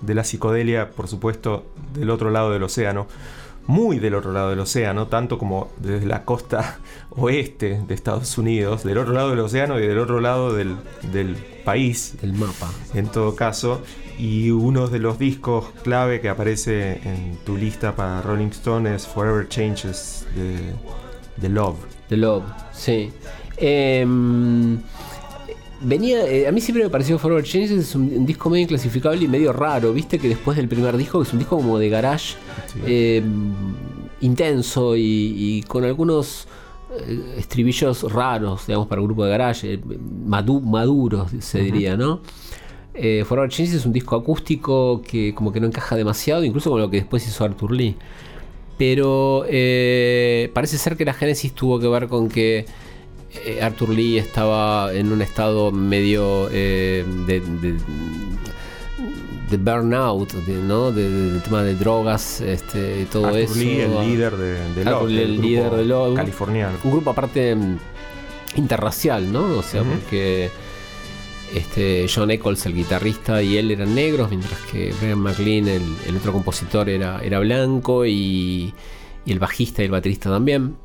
de 0.00 0.14
la 0.14 0.24
psicodelia, 0.24 0.90
por 0.90 1.08
supuesto, 1.08 1.64
del 1.94 2.10
otro 2.10 2.30
lado 2.30 2.52
del 2.52 2.62
océano. 2.62 3.06
muy 3.68 3.98
del 3.98 4.14
otro 4.14 4.30
lado 4.30 4.50
del 4.50 4.60
océano, 4.60 5.08
tanto 5.08 5.38
como 5.38 5.72
desde 5.78 6.06
la 6.06 6.24
costa 6.24 6.78
oeste 7.10 7.82
de 7.86 7.94
Estados 7.94 8.38
Unidos, 8.38 8.84
del 8.84 8.98
otro 8.98 9.12
lado 9.12 9.30
del 9.30 9.40
océano 9.40 9.80
y 9.80 9.86
del 9.86 9.98
otro 9.98 10.20
lado 10.20 10.54
del, 10.54 10.76
país. 11.64 12.14
Del 12.20 12.32
mapa. 12.32 12.70
En 12.94 13.08
todo 13.08 13.34
caso. 13.34 13.82
Y 14.18 14.50
uno 14.50 14.86
de 14.86 14.98
los 14.98 15.18
discos 15.18 15.66
clave 15.82 16.20
que 16.20 16.28
aparece 16.28 17.00
en 17.04 17.36
tu 17.44 17.56
lista 17.56 17.96
para 17.96 18.22
Rolling 18.22 18.48
Stone 18.48 18.94
es 18.94 19.06
Forever 19.06 19.48
Changes 19.48 20.26
de, 21.36 21.48
Love. 21.48 21.76
De 22.08 22.16
Love, 22.16 22.44
sí. 22.72 23.12
Em, 23.58 24.78
venía, 25.80 26.26
eh, 26.26 26.46
a 26.48 26.52
mí 26.52 26.60
siempre 26.60 26.84
me 26.84 26.90
pareció 26.90 27.18
Forever 27.18 27.44
Changes 27.44 27.70
es 27.70 27.94
un, 27.94 28.26
disco 28.26 28.50
medio 28.50 28.64
inclasificable 28.64 29.24
y 29.24 29.28
medio 29.28 29.52
raro, 29.52 29.92
viste 29.92 30.18
que 30.18 30.28
después 30.28 30.56
del 30.56 30.68
primer 30.68 30.96
disco, 30.96 31.18
que 31.18 31.26
es 31.26 31.32
un 31.32 31.38
disco 31.38 31.56
como 31.56 31.78
de 31.78 31.88
garage, 31.88 32.36
em, 32.86 33.52
intenso 34.20 34.94
y, 34.96 35.62
con 35.68 35.84
algunos 35.84 36.48
eh, 36.90 37.34
estribillos 37.38 38.10
raros, 38.10 38.66
digamos, 38.66 38.88
para 38.88 39.00
un 39.00 39.08
grupo 39.08 39.24
de 39.24 39.30
garage, 39.30 39.74
eh, 39.74 39.80
maduros, 40.24 41.30
se 41.40 41.60
diría, 41.60 41.96
¿no? 41.96 42.20
Eh, 42.94 43.24
Forever 43.26 43.50
Changes 43.50 43.74
es 43.74 43.86
un 43.86 43.92
disco 43.92 44.16
acústico 44.16 45.02
que 45.02 45.34
como 45.34 45.52
que 45.52 45.60
no 45.60 45.66
encaja 45.66 45.96
demasiado, 45.96 46.44
incluso 46.44 46.70
con 46.70 46.80
lo 46.80 46.90
que 46.90 46.98
después 46.98 47.26
hizo 47.26 47.44
Arthur 47.44 47.72
Lee. 47.72 47.96
Pero 48.78 49.44
parece 50.52 50.78
ser 50.78 50.96
que 50.96 51.04
la 51.04 51.14
génesis 51.14 51.52
tuvo 51.52 51.78
que 51.78 51.88
ver 51.88 52.08
con 52.08 52.28
que 52.28 52.66
eh, 53.44 53.60
Arthur 53.62 53.90
Lee 53.90 54.18
estaba 54.18 54.92
en 54.92 55.12
un 55.12 55.22
estado 55.22 55.72
medio 55.72 56.48
eh, 56.50 57.04
de, 57.26 57.40
de, 57.40 57.76
burnout, 59.56 60.32
¿no? 60.34 60.92
del 60.92 61.40
tema 61.42 61.62
de 61.62 61.74
drogas 61.74 62.40
este, 62.40 63.02
y 63.02 63.04
todo 63.04 63.26
Arthur 63.26 63.40
eso. 63.40 63.54
Lee, 63.54 63.80
el 63.80 64.00
líder 64.00 64.36
de, 64.36 64.84
Love, 64.84 65.10
el 65.10 65.40
líder 65.40 65.70
de 65.70 65.84
Love, 65.84 66.16
californiano. 66.16 66.78
Un 66.84 66.90
grupo 66.90 67.10
aparte 67.10 67.54
mm, 67.54 67.78
interracial, 68.56 69.32
¿no? 69.32 69.58
O 69.58 69.62
sea, 69.62 69.82
porque 69.82 70.50
este, 71.54 72.06
John 72.12 72.30
Eccles, 72.30 72.66
el 72.66 72.74
guitarrista, 72.74 73.42
y 73.42 73.56
él 73.56 73.70
eran 73.70 73.94
negros, 73.94 74.30
mientras 74.30 74.60
que 74.62 74.92
Brian 75.00 75.18
McLean, 75.18 75.68
el, 75.68 76.16
otro 76.16 76.32
compositor, 76.32 76.88
era, 76.88 77.20
era 77.22 77.38
blanco 77.38 78.04
y, 78.04 78.74
y 79.24 79.32
el 79.32 79.38
bajista 79.38 79.82
y 79.82 79.86
el 79.86 79.92
baterista 79.92 80.30
también. 80.30 80.76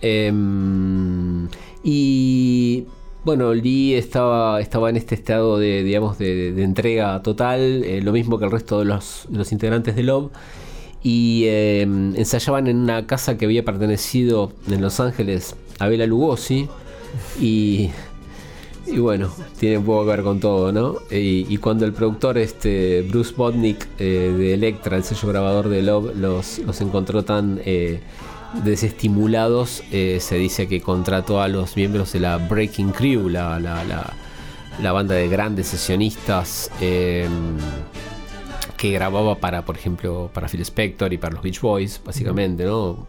Em, 0.00 1.48
y 1.82 2.86
bueno, 3.24 3.52
Lee 3.54 3.94
estaba, 3.94 4.60
estaba 4.60 4.90
en 4.90 4.96
este 4.96 5.14
estado 5.14 5.58
de, 5.58 5.82
digamos, 5.82 6.18
de, 6.18 6.62
entrega 6.62 7.22
total, 7.22 7.84
eh, 7.84 8.00
lo 8.02 8.12
mismo 8.12 8.38
que 8.38 8.44
el 8.46 8.50
resto 8.50 8.78
de 8.78 8.84
los, 8.86 9.26
integrantes 9.52 9.96
de 9.96 10.02
Love. 10.02 10.30
Y 11.02 11.44
em, 11.46 12.16
ensayaban 12.16 12.66
en 12.66 12.78
una 12.78 13.06
casa 13.06 13.38
que 13.38 13.44
había 13.44 13.64
pertenecido 13.64 14.52
en 14.70 14.80
Los 14.80 14.98
Ángeles 15.00 15.56
a 15.78 15.88
Bela 15.88 16.06
Lugosi. 16.06 16.68
Y, 17.40 17.90
y 18.86 18.98
bueno, 18.98 19.30
tiene 19.58 19.78
un 19.78 19.84
poco 19.84 20.04
que 20.04 20.10
ver 20.10 20.22
con 20.22 20.40
todo, 20.40 20.72
¿no? 20.72 20.96
Y, 21.10 21.56
cuando 21.58 21.84
el 21.84 21.92
productor 21.92 22.38
este, 22.38 23.02
Bruce 23.02 23.34
Bodnick 23.36 23.86
eh, 23.98 24.34
de 24.36 24.54
Electra, 24.54 24.96
el 24.96 25.04
sello 25.04 25.28
grabador 25.28 25.68
de 25.68 25.82
Love, 25.82 26.16
los, 26.16 26.58
los 26.60 26.80
encontró 26.80 27.22
tan 27.22 27.60
eh, 27.64 28.00
desestimulados, 28.54 29.82
eh, 29.92 30.18
se 30.20 30.36
dice 30.36 30.68
que 30.68 30.80
contrató 30.80 31.40
a 31.40 31.48
los 31.48 31.76
miembros 31.76 32.12
de 32.12 32.20
la 32.20 32.38
Breaking 32.38 32.90
Crew, 32.90 33.28
la, 33.28 33.58
la, 33.60 34.92
banda 34.92 35.14
de 35.14 35.28
grandes 35.28 35.68
sesionistas 35.68 36.70
em, 36.80 37.56
que 38.76 38.90
grababa 38.90 39.36
para, 39.36 39.64
por 39.64 39.76
ejemplo, 39.76 40.30
para 40.32 40.48
Phil 40.48 40.62
Spector 40.62 41.12
y 41.12 41.18
para 41.18 41.34
los 41.34 41.42
Beach 41.42 41.60
Boys, 41.60 42.00
básicamente, 42.04 42.64
¿no? 42.64 43.06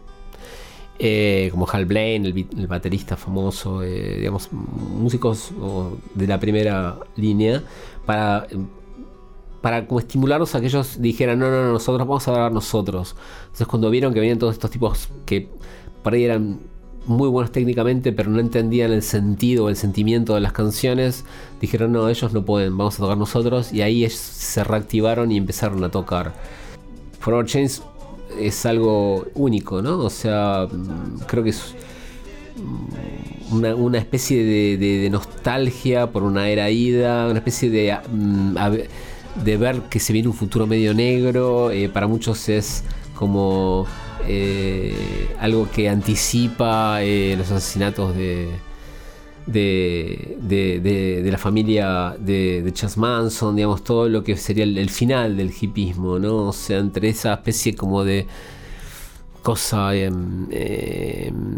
Eh, 0.98 1.48
como 1.50 1.66
Hal 1.66 1.86
Blaine, 1.86 2.28
el, 2.28 2.66
baterista 2.66 3.16
famoso, 3.16 3.82
eh, 3.82 4.16
digamos, 4.18 4.52
músicos 4.52 5.50
de 6.14 6.26
la 6.26 6.38
primera 6.38 6.98
línea, 7.16 7.62
para 8.04 8.46
para 9.60 9.86
como 9.86 10.00
estimularlos 10.00 10.54
a 10.54 10.60
que 10.60 10.66
ellos 10.66 10.96
dijeran, 11.00 11.38
no, 11.38 11.50
no, 11.50 11.64
no, 11.64 11.72
nosotros 11.72 12.06
vamos 12.06 12.26
a 12.28 12.32
grabar 12.32 12.52
nosotros. 12.52 13.14
Entonces 13.44 13.66
cuando 13.66 13.90
vieron 13.90 14.14
que 14.14 14.20
venían 14.20 14.38
todos 14.38 14.54
estos 14.54 14.70
tipos 14.70 15.08
que 15.26 15.48
por 16.02 16.14
ahí 16.14 16.24
eran 16.24 16.60
muy 17.06 17.28
buenos 17.28 17.50
técnicamente, 17.52 18.12
pero 18.12 18.30
no 18.30 18.40
entendían 18.40 18.92
el 18.92 19.02
sentido 19.02 19.64
o 19.64 19.68
el 19.68 19.76
sentimiento 19.76 20.34
de 20.34 20.40
las 20.40 20.52
canciones, 20.52 21.24
dijeron, 21.60 21.92
no, 21.92 22.08
ellos 22.08 22.32
no 22.32 22.44
pueden, 22.44 22.76
vamos 22.76 22.96
a 22.96 22.98
tocar 22.98 23.18
nosotros. 23.18 23.72
Y 23.72 23.82
ahí 23.82 24.08
se 24.08 24.64
reactivaron 24.64 25.32
y 25.32 25.36
empezaron 25.36 25.82
a 25.84 25.90
tocar. 25.90 26.34
Forever 27.18 27.46
Chains 27.46 27.82
es 28.38 28.64
algo 28.66 29.26
único, 29.34 29.82
¿no? 29.82 29.98
O 29.98 30.10
sea, 30.10 30.68
creo 31.26 31.42
que 31.42 31.50
es 31.50 31.74
una, 33.50 33.98
especie 33.98 34.44
de, 34.44 35.10
nostalgia 35.10 36.10
por 36.10 36.22
una 36.22 36.48
era 36.48 36.70
ida, 36.70 37.26
una 37.26 37.38
especie 37.38 37.70
de... 37.70 37.98
Mm, 38.10 38.56
de 39.36 39.56
ver 39.56 39.82
que 39.82 40.00
se 40.00 40.12
viene 40.12 40.28
un 40.28 40.34
futuro 40.34 40.66
medio 40.66 40.94
negro, 40.94 41.70
eh, 41.70 41.88
para 41.88 42.06
muchos 42.06 42.48
es 42.48 42.84
como 43.14 43.86
eh, 44.26 45.34
algo 45.38 45.68
que 45.70 45.88
anticipa 45.88 47.02
eh, 47.02 47.34
los 47.36 47.50
asesinatos 47.50 48.16
de, 48.16 48.48
de, 49.46 50.38
de, 50.40 51.30
la 51.30 51.38
familia 51.38 52.16
de, 52.18 52.62
de 52.62 52.72
Chas 52.72 52.96
Manson, 52.96 53.56
digamos, 53.56 53.84
todo 53.84 54.08
lo 54.08 54.22
que 54.22 54.36
sería 54.36 54.64
el, 54.64 54.78
el, 54.78 54.90
final 54.90 55.36
del 55.36 55.52
hipismo, 55.58 56.18
¿no? 56.18 56.48
O 56.48 56.52
sea, 56.52 56.78
entre 56.78 57.08
esa 57.08 57.34
especie 57.34 57.74
como 57.74 58.04
de 58.04 58.26
cosa 59.42 59.94
em, 59.94 60.46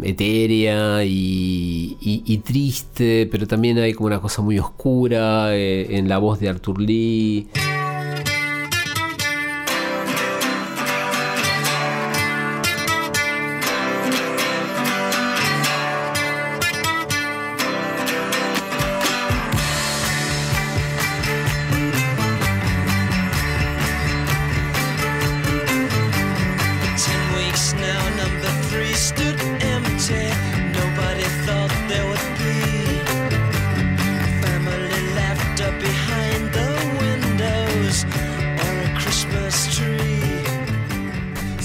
etérea 0.03 1.03
y, 1.03 2.41
triste, 2.43 3.27
pero 3.31 3.47
también 3.47 3.77
hay 3.77 3.93
como 3.93 4.07
una 4.07 4.19
cosa 4.19 4.41
muy 4.41 4.59
oscura 4.59 5.55
eh, 5.55 5.97
en 5.97 6.09
la 6.09 6.17
voz 6.17 6.39
de 6.39 6.49
Arthur 6.49 6.81
Lee. 6.81 7.47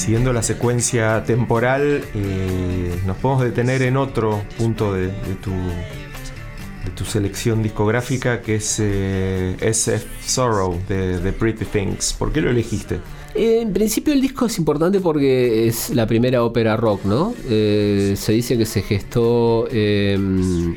Siguiendo 0.08 0.32
la 0.32 0.42
secuencia 0.42 1.22
temporal, 1.24 2.02
eh, 2.14 2.98
nos 3.04 3.18
podemos 3.18 3.44
detener 3.44 3.82
en 3.82 3.98
otro 3.98 4.42
punto 4.56 4.94
de, 4.94 5.08
tu, 5.42 5.50
de 5.50 6.90
tu 6.96 7.04
selección 7.04 7.62
discográfica, 7.62 8.40
que 8.40 8.54
es 8.54 8.78
eh, 8.80 9.54
SF 9.60 10.06
Sorrow 10.26 10.80
de, 10.88 11.30
Pretty 11.38 11.66
Things. 11.66 12.14
¿Por 12.14 12.32
qué 12.32 12.40
lo 12.40 12.48
elegiste? 12.48 13.00
En 13.34 13.70
principio 13.74 14.14
el 14.14 14.22
disco 14.22 14.46
es 14.46 14.56
importante 14.56 14.98
porque 15.00 15.68
es 15.68 15.90
la 15.90 16.06
primera 16.06 16.42
ópera 16.42 16.74
rock, 16.78 17.04
¿no? 17.04 17.34
Eh, 17.46 18.14
se 18.16 18.32
dice 18.32 18.56
que 18.56 18.64
se 18.64 18.80
gestó 18.80 19.68
em, 19.70 20.74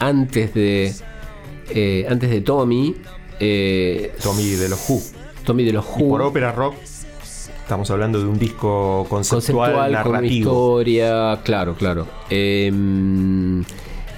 antes 0.00 0.54
de 0.54 0.92
antes 2.08 2.30
de 2.30 2.40
Tommy. 2.40 2.96
Tommy 4.20 4.50
de 4.56 4.68
los 4.68 4.90
Who. 4.90 5.00
Tommy 5.44 5.62
de 5.62 5.72
los 5.72 5.84
Who. 5.86 6.08
por 6.08 6.22
ópera 6.22 6.50
rock 6.50 6.74
Estamos 7.72 7.90
hablando 7.90 8.20
de 8.20 8.26
un 8.26 8.38
disco 8.38 9.06
conceptual, 9.08 9.92
narrativo. 9.92 10.12
Con 10.12 10.24
historia, 10.26 11.40
claro, 11.42 11.74
claro. 11.74 12.06
Em, 12.28 13.64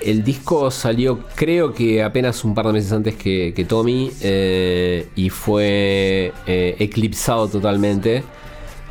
el 0.00 0.24
disco 0.24 0.72
salió, 0.72 1.20
creo 1.36 1.72
que 1.72 2.02
apenas 2.02 2.42
un 2.42 2.52
par 2.52 2.66
de 2.66 2.72
meses 2.72 2.90
antes 2.90 3.14
que, 3.14 3.66
Tommy, 3.68 4.10
eh, 4.22 5.06
y 5.14 5.30
fue 5.30 6.32
eh, 6.48 6.74
eclipsado 6.80 7.46
totalmente. 7.46 8.24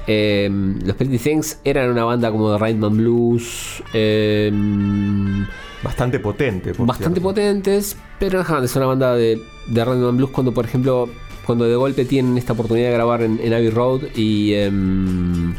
Em, 0.07 0.79
los 0.85 0.95
Pretty 0.95 1.17
Things 1.17 1.59
eran 1.65 1.89
una 1.89 2.05
banda 2.05 2.31
como 2.31 2.49
de 2.53 2.57
Rhythm 2.57 2.95
Blues. 2.95 3.83
Em, 3.91 5.45
bastante 5.83 6.21
potente. 6.21 6.71
bastante 6.77 7.19
potentes, 7.19 7.97
pero 8.17 8.41
no 8.41 8.63
es 8.63 8.75
una 8.77 8.85
banda 8.85 9.13
de, 9.13 9.41
de 9.67 9.83
Rhythm 9.83 10.15
Blues 10.15 10.31
cuando, 10.31 10.53
por 10.53 10.63
ejemplo, 10.63 11.09
cuando 11.45 11.65
de 11.65 11.75
golpe 11.75 12.05
tienen 12.05 12.37
esta 12.37 12.53
oportunidad 12.53 12.87
de 12.87 12.93
grabar 12.93 13.21
en, 13.21 13.53
Abbey 13.53 13.69
Road 13.69 14.03
em, 14.15 15.53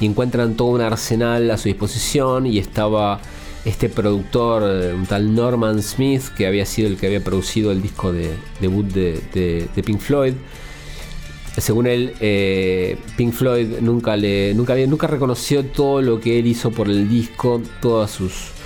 y, 0.00 0.06
encuentran 0.06 0.56
todo 0.56 0.68
un 0.68 0.80
arsenal 0.80 1.50
a 1.50 1.56
su 1.56 1.68
disposición 1.68 2.46
y 2.46 2.58
estaba 2.58 3.20
este 3.64 3.88
productor, 3.88 4.62
eh, 4.64 4.94
un 4.94 5.06
tal 5.06 5.34
Norman 5.34 5.82
Smith, 5.82 6.22
que 6.36 6.46
había 6.46 6.64
sido 6.64 6.88
el 6.88 6.96
que 6.96 7.06
había 7.06 7.22
producido 7.22 7.70
el 7.70 7.82
disco 7.82 8.12
de 8.12 8.30
debut 8.60 8.86
de, 8.86 9.68
Pink 9.84 10.00
Floyd. 10.00 10.34
según 11.56 11.86
él, 11.86 12.14
eh, 12.20 12.96
Pink 13.16 13.32
Floyd 13.32 13.80
nunca 13.80 14.16
le 14.16 14.54
nunca, 14.54 14.76
nunca 14.76 15.06
reconoció 15.06 15.64
todo 15.64 16.02
lo 16.02 16.20
que 16.20 16.38
él 16.38 16.46
hizo 16.46 16.70
por 16.70 16.88
el 16.88 17.08
disco, 17.08 17.60
todas 17.80 18.10
sus 18.10 18.57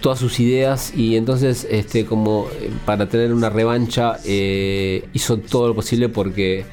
todas 0.00 0.18
sus 0.18 0.40
ideas 0.40 0.92
y 0.96 1.16
entonces 1.16 1.66
este 1.70 2.06
como 2.06 2.48
eh, 2.60 2.70
para 2.84 3.08
tener 3.08 3.32
una 3.32 3.50
revancha 3.50 4.18
eh, 4.24 5.04
hizo 5.12 5.38
todo 5.38 5.68
lo 5.68 5.74
posible 5.74 6.08
porque 6.08 6.64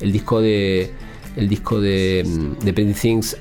el 0.00 0.12
disco 0.12 0.40
de 0.40 0.90
el 1.36 1.48
disco 1.48 1.80
de, 1.80 2.24
mm, 2.26 2.64
de 2.64 2.72
Pretty 2.72 2.94
Things 2.94 3.36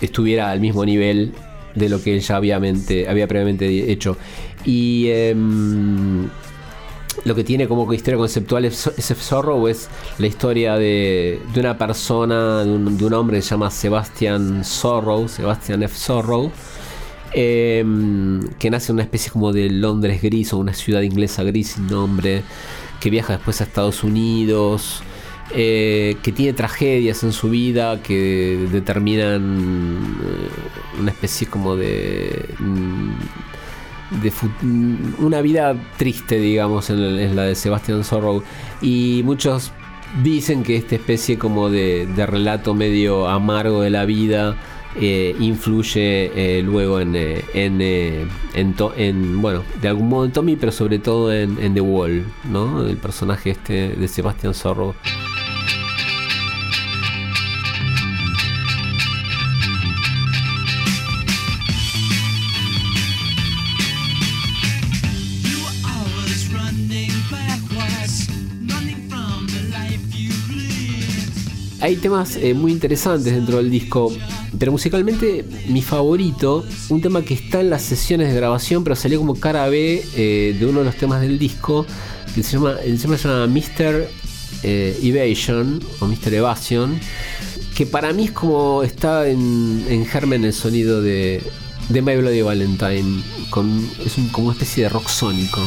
estuviera 0.00 0.50
al 0.50 0.60
mismo 0.60 0.84
nivel 0.84 1.32
de 1.74 1.88
lo 1.88 2.02
que 2.02 2.14
él 2.14 2.20
ya 2.20 2.36
había, 2.36 2.56
había 2.56 3.28
previamente 3.28 3.90
hecho 3.90 4.16
y 4.64 5.08
em, 5.10 6.28
lo 7.24 7.34
que 7.34 7.44
tiene 7.44 7.68
como 7.68 7.92
historia 7.92 8.18
conceptual 8.18 8.64
ese 8.64 9.14
Zorro 9.14 9.68
es 9.68 9.88
la 10.18 10.26
historia 10.26 10.76
de, 10.76 11.40
una 11.56 11.76
persona, 11.76 12.64
de 12.64 12.70
un, 13.04 13.14
hombre 13.14 13.38
que 13.38 13.42
se 13.42 13.50
llama 13.50 13.70
Sebastian 13.70 14.64
Sorrow, 14.64 15.28
Sebastian 15.28 15.82
F. 15.82 15.96
Sorrow, 15.96 16.50
em, 17.34 18.42
que 18.58 18.70
nace 18.70 18.92
en 18.92 18.94
una 18.94 19.02
especie 19.02 19.32
como 19.32 19.52
de 19.52 19.70
Londres 19.70 20.22
gris 20.22 20.52
o 20.52 20.58
una 20.58 20.74
ciudad 20.74 21.02
inglesa 21.02 21.42
gris 21.42 21.68
sin 21.72 21.86
nombre, 21.86 22.42
que 23.00 23.10
viaja 23.10 23.34
después 23.34 23.60
a 23.60 23.64
Estados 23.64 24.04
Unidos. 24.04 25.02
Eh, 25.54 26.16
que 26.22 26.32
tiene 26.32 26.54
tragedias 26.54 27.24
en 27.24 27.32
su 27.32 27.50
vida 27.50 28.02
que 28.02 28.68
determinan 28.72 30.16
eh, 30.24 30.98
una 30.98 31.10
especie 31.10 31.46
como 31.46 31.76
de 31.76 32.48
mm, 32.58 33.10
de 34.20 34.32
una 35.18 35.40
vida 35.40 35.74
triste, 35.96 36.38
digamos, 36.38 36.90
en, 36.90 37.34
la 37.34 37.44
de 37.44 37.54
Sebastian 37.54 38.04
Sorrow. 38.04 38.42
Y 38.80 39.22
muchos 39.24 39.72
dicen 40.22 40.62
que 40.62 40.76
esta 40.76 40.96
especie 40.96 41.38
como 41.38 41.70
de, 41.70 42.06
relato 42.26 42.74
medio 42.74 43.28
amargo 43.28 43.80
de 43.80 43.90
la 43.90 44.04
vida 44.04 44.56
eh, 44.94 45.34
influye 45.40 46.58
eh, 46.58 46.62
luego 46.62 47.00
en, 47.00 47.14
eh, 47.14 47.44
en, 47.54 49.40
bueno, 49.40 49.62
de 49.80 49.88
algún 49.88 50.08
modo 50.08 50.26
en 50.26 50.32
Tommy, 50.32 50.56
pero 50.56 50.70
sobre 50.70 50.98
todo 50.98 51.32
en, 51.32 51.74
The 51.74 51.80
Wall, 51.80 52.26
¿no? 52.44 52.86
El 52.86 52.98
personaje 52.98 53.50
este 53.50 53.90
de 53.90 54.08
Sebastian 54.08 54.54
Sorrow. 54.54 54.94
hay 71.80 71.96
temas 71.96 72.38
muy 72.54 72.70
interesantes 72.70 73.34
dentro 73.34 73.56
del 73.56 73.68
disco, 73.68 74.12
pero 74.58 74.72
musicalmente 74.72 75.44
mi 75.68 75.82
favorito, 75.82 76.64
un 76.88 77.00
tema 77.00 77.22
que 77.22 77.34
está 77.34 77.60
en 77.60 77.70
las 77.70 77.82
sesiones 77.82 78.28
de 78.28 78.34
grabación, 78.34 78.84
pero 78.84 78.96
salió 78.96 79.18
como 79.18 79.34
cara 79.38 79.68
B 79.68 80.04
eh, 80.14 80.56
de 80.58 80.66
uno 80.66 80.80
de 80.80 80.84
los 80.86 80.96
temas 80.96 81.20
del 81.20 81.38
disco, 81.38 81.86
que 82.34 82.42
se 82.42 82.52
llama, 82.52 82.76
se 82.82 82.96
llama 82.96 83.46
Mr. 83.46 84.08
Eh, 84.62 84.98
Evasion 85.02 85.80
o 86.00 86.06
Mr. 86.06 86.34
Evasion, 86.34 87.00
que 87.74 87.86
para 87.86 88.12
mí 88.12 88.24
es 88.26 88.32
como 88.32 88.82
está 88.82 89.26
en, 89.26 90.06
germen 90.06 90.44
el 90.44 90.52
sonido 90.52 91.00
de, 91.00 91.42
de 91.88 92.02
My 92.02 92.16
Bloody 92.16 92.42
Valentine, 92.42 93.22
con, 93.50 93.88
es 94.04 94.14
como 94.32 94.48
una 94.48 94.54
especie 94.54 94.84
de 94.84 94.88
rock 94.90 95.08
sónico. 95.08 95.60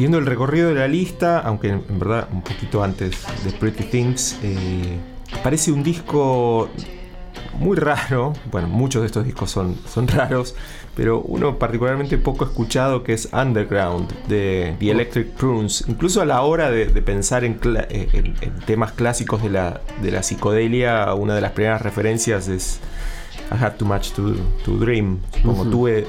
Siguiendo 0.00 0.18
el 0.18 0.24
recorrido 0.24 0.68
de 0.68 0.76
la 0.76 0.88
lista, 0.88 1.40
aunque 1.40 1.68
en 1.68 1.98
verdad 1.98 2.28
un 2.32 2.40
poquito 2.40 2.82
antes 2.82 3.22
de 3.44 3.50
Pretty 3.50 3.84
Things, 3.84 4.38
eh, 4.42 4.98
parece 5.42 5.72
un 5.72 5.82
disco 5.82 6.70
muy 7.58 7.76
raro. 7.76 8.32
Bueno, 8.50 8.68
muchos 8.68 9.02
de 9.02 9.06
estos 9.06 9.24
discos 9.26 9.50
son, 9.50 9.76
son 9.86 10.08
raros, 10.08 10.54
pero 10.96 11.20
uno 11.20 11.58
particularmente 11.58 12.16
poco 12.18 12.44
escuchado 12.44 13.02
que 13.02 13.12
es 13.12 13.28
Underground 13.32 14.10
de 14.26 14.74
The 14.78 14.90
Electric 14.90 15.32
Prunes. 15.32 15.84
Incluso 15.86 16.22
a 16.22 16.24
la 16.24 16.40
hora 16.42 16.70
de, 16.70 16.86
pensar 17.02 17.44
eh, 17.44 17.54
en, 17.60 18.60
temas 18.64 18.92
clásicos 18.92 19.42
de 19.42 19.50
la, 19.50 19.80
de 20.00 20.12
la 20.12 20.22
psicodelia, 20.22 21.12
una 21.14 21.34
de 21.34 21.40
las 21.40 21.52
primeras 21.52 21.82
referencias 21.82 22.48
es 22.48 22.80
I 23.50 23.62
Had 23.62 23.76
Too 23.76 23.86
Much 23.86 24.12
to, 24.12 24.76
Dream. 24.78 25.20
Como 25.42 25.64
tuve 25.68 26.06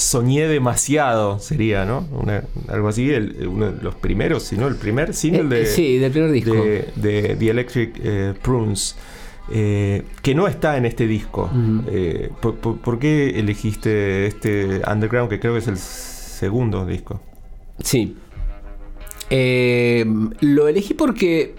soñé 0.00 0.48
demasiado, 0.48 1.38
sería, 1.38 1.84
¿no? 1.84 2.06
algo 2.68 2.88
así, 2.88 3.10
uno 3.46 3.72
de 3.72 3.82
los 3.82 3.94
primeros, 3.94 4.44
si 4.44 4.56
no 4.56 4.66
el 4.66 4.76
primer 4.76 5.14
single 5.14 5.62
eh, 5.62 5.64
de, 5.64 5.98
del 6.00 6.10
primer 6.10 6.32
disco. 6.32 6.52
De, 6.52 7.36
The 7.38 7.50
Electric 7.50 8.00
eh, 8.02 8.34
Prunes. 8.42 8.96
Eh, 9.52 10.04
que 10.22 10.34
no 10.34 10.46
está 10.46 10.76
en 10.76 10.86
este 10.86 11.06
disco. 11.06 11.50
por, 12.40 12.98
qué 12.98 13.38
elegiste 13.38 14.26
este 14.26 14.80
Underground, 14.90 15.28
que 15.28 15.40
creo 15.40 15.54
que 15.54 15.58
es 15.58 15.68
el 15.68 15.76
segundo 15.76 16.86
disco? 16.86 17.20
Sí. 17.82 18.16
lo 19.30 20.68
elegí 20.68 20.94
porque 20.94 21.54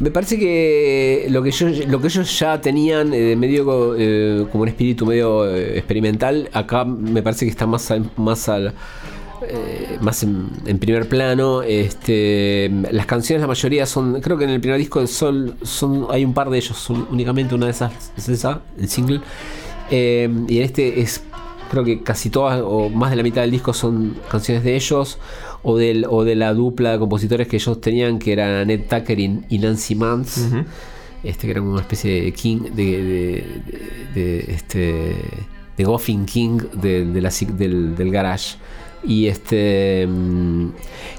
me 0.00 0.10
parece 0.10 0.38
que 0.38 1.26
lo 1.30 1.42
que, 1.42 1.86
lo 1.88 2.00
que 2.00 2.06
ellos 2.06 2.38
ya 2.38 2.60
tenían 2.60 3.12
eh, 3.12 3.34
medio 3.34 3.96
eh, 3.98 4.46
como 4.50 4.62
un 4.62 4.68
espíritu 4.68 5.04
medio 5.06 5.48
eh, 5.48 5.76
experimental, 5.76 6.48
acá 6.52 6.84
me 6.84 7.22
parece 7.22 7.46
que 7.46 7.50
está 7.50 7.66
más, 7.66 7.92
más 8.16 8.48
al, 8.48 8.74
más 10.00 10.22
en, 10.22 10.78
primer 10.78 11.08
plano. 11.08 11.62
Este, 11.62 12.70
las 12.92 13.06
canciones, 13.06 13.40
la 13.40 13.48
mayoría 13.48 13.86
son, 13.86 14.20
creo 14.20 14.38
que 14.38 14.44
en 14.44 14.50
el 14.50 14.60
primer 14.60 14.78
disco 14.78 15.00
de 15.00 15.08
Sol 15.08 15.56
son, 15.62 16.06
hay 16.10 16.24
un 16.24 16.34
par 16.34 16.50
de 16.50 16.58
ellos, 16.58 16.90
únicamente 16.90 17.54
una 17.54 17.66
de 17.66 17.72
esas 17.72 17.92
es 18.16 18.28
esa, 18.28 18.62
el 18.78 18.88
single. 18.88 19.20
y 19.90 20.58
en 20.58 20.62
este 20.62 21.00
es, 21.00 21.22
creo 21.70 21.82
que 21.82 22.02
casi 22.02 22.30
todas 22.30 22.60
o 22.64 22.88
más 22.88 23.10
de 23.10 23.16
la 23.16 23.22
mitad 23.24 23.40
del 23.40 23.50
disco 23.50 23.72
son 23.72 24.16
canciones 24.30 24.62
de 24.62 24.76
ellos 24.76 25.18
o, 25.62 25.76
del, 25.76 26.06
o 26.08 26.24
de 26.24 26.34
la 26.36 26.54
dupla 26.54 26.92
de 26.92 26.98
compositores 26.98 27.48
que 27.48 27.56
ellos 27.56 27.80
tenían, 27.80 28.18
que 28.18 28.32
eran 28.32 28.50
Annette 28.54 28.88
Tucker 28.88 29.18
y, 29.18 29.58
Nancy 29.58 29.94
Mans, 29.94 30.46
este, 31.22 31.46
que 31.46 31.50
eran 31.50 31.64
una 31.64 31.80
especie 31.80 32.22
de 32.22 32.32
King, 32.32 32.60
de, 32.74 33.44
de, 34.14 34.38
este, 34.48 35.16
de 35.76 35.84
Goffin 35.84 36.24
King 36.26 36.58
la, 36.82 37.30
del, 37.56 37.96
del 37.96 38.10
garage. 38.10 38.56
Y 39.04 39.26
este 39.26 40.06
mm, 40.08 40.70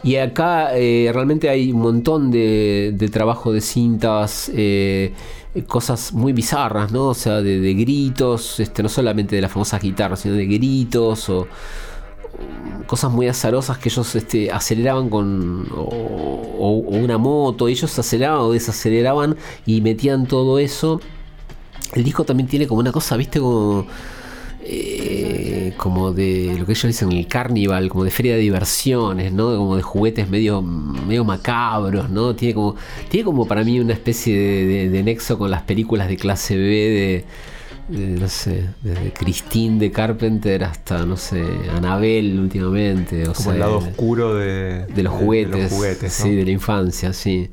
y 0.04 0.18
acá 0.18 0.78
eh, 0.78 1.10
realmente 1.14 1.50
hay 1.50 1.72
un 1.72 1.80
montón 1.80 2.30
de, 2.30 2.94
de 2.94 3.08
trabajo 3.08 3.54
de 3.54 3.62
cintas, 3.62 4.52
eh, 4.54 5.14
cosas 5.66 6.12
muy 6.14 6.34
bizarras, 6.34 6.92
¿no? 6.92 7.08
O 7.08 7.14
sea, 7.14 7.42
de, 7.42 7.60
de, 7.62 7.74
gritos, 7.76 8.60
este, 8.60 8.84
no 8.84 8.90
solamente 8.90 9.36
de 9.36 9.42
las 9.42 9.52
famosas 9.52 9.82
guitarras, 9.82 10.20
sino 10.20 10.36
de 10.36 10.46
gritos 10.46 11.30
o, 11.30 11.48
cosas 12.90 13.12
muy 13.12 13.28
azarosas 13.28 13.78
que 13.78 13.90
ellos 13.90 14.16
este, 14.16 14.52
aceleraban 14.52 15.10
con 15.10 15.68
o, 15.76 16.84
una 16.88 17.20
moto, 17.20 17.68
ellos 17.68 17.98
aceleraban 18.00 18.42
o 18.42 18.52
desaceleraban 18.52 19.38
y 19.66 19.82
metían 19.82 20.26
todo 20.26 20.58
eso. 20.58 21.00
El 21.94 22.04
disco 22.04 22.24
también 22.24 22.50
tiene 22.50 22.68
como 22.68 22.80
una 22.82 22.92
cosa, 22.92 23.16
viste, 23.16 23.40
como, 23.40 23.86
eh, 24.64 25.74
como 25.78 26.12
de 26.12 26.56
lo 26.58 26.66
que 26.66 26.72
ellos 26.72 26.88
dicen 26.88 27.12
el 27.12 27.28
carnival, 27.28 27.90
como 27.90 28.04
de 28.04 28.12
feria 28.12 28.34
de 28.34 28.40
diversiones, 28.40 29.32
¿no? 29.34 29.56
Como 29.56 29.76
de 29.76 29.84
juguetes 29.84 30.28
medio, 30.28 30.64
medio 30.64 31.24
macabros, 31.24 32.10
¿no? 32.10 32.36
Tiene 32.36 32.56
como, 32.56 32.76
tiene 33.08 33.24
como 33.24 33.48
para 33.48 33.64
mí 33.64 33.80
una 33.80 33.94
especie 33.94 34.36
de, 34.36 34.90
de 34.90 35.04
nexo 35.04 35.38
con 35.38 35.52
las 35.52 35.62
películas 35.62 36.08
de 36.08 36.18
clase 36.18 36.58
B 36.58 36.64
de 36.64 37.26
eh, 37.92 38.18
no 38.20 38.28
sé, 38.28 38.66
desde 38.82 39.12
Christine 39.14 39.80
de 39.80 39.92
Carpenter 39.92 40.64
hasta, 40.64 41.06
no 41.06 41.18
sé, 41.18 41.44
Anabel 41.76 42.40
últimamente. 42.40 43.24
O 43.28 43.34
Como 43.34 43.44
sea, 43.44 43.54
el 43.54 43.60
lado 43.60 43.78
oscuro 43.78 44.36
de, 44.36 44.86
de 44.88 45.04
los 45.04 45.14
juguetes. 45.14 45.56
de 45.56 45.62
los 45.64 45.72
juguetes, 45.72 46.20
¿no? 46.20 46.26
Sí, 46.26 46.36
de 46.36 46.46
la 46.46 46.52
infancia, 46.52 47.14
sí. 47.14 47.50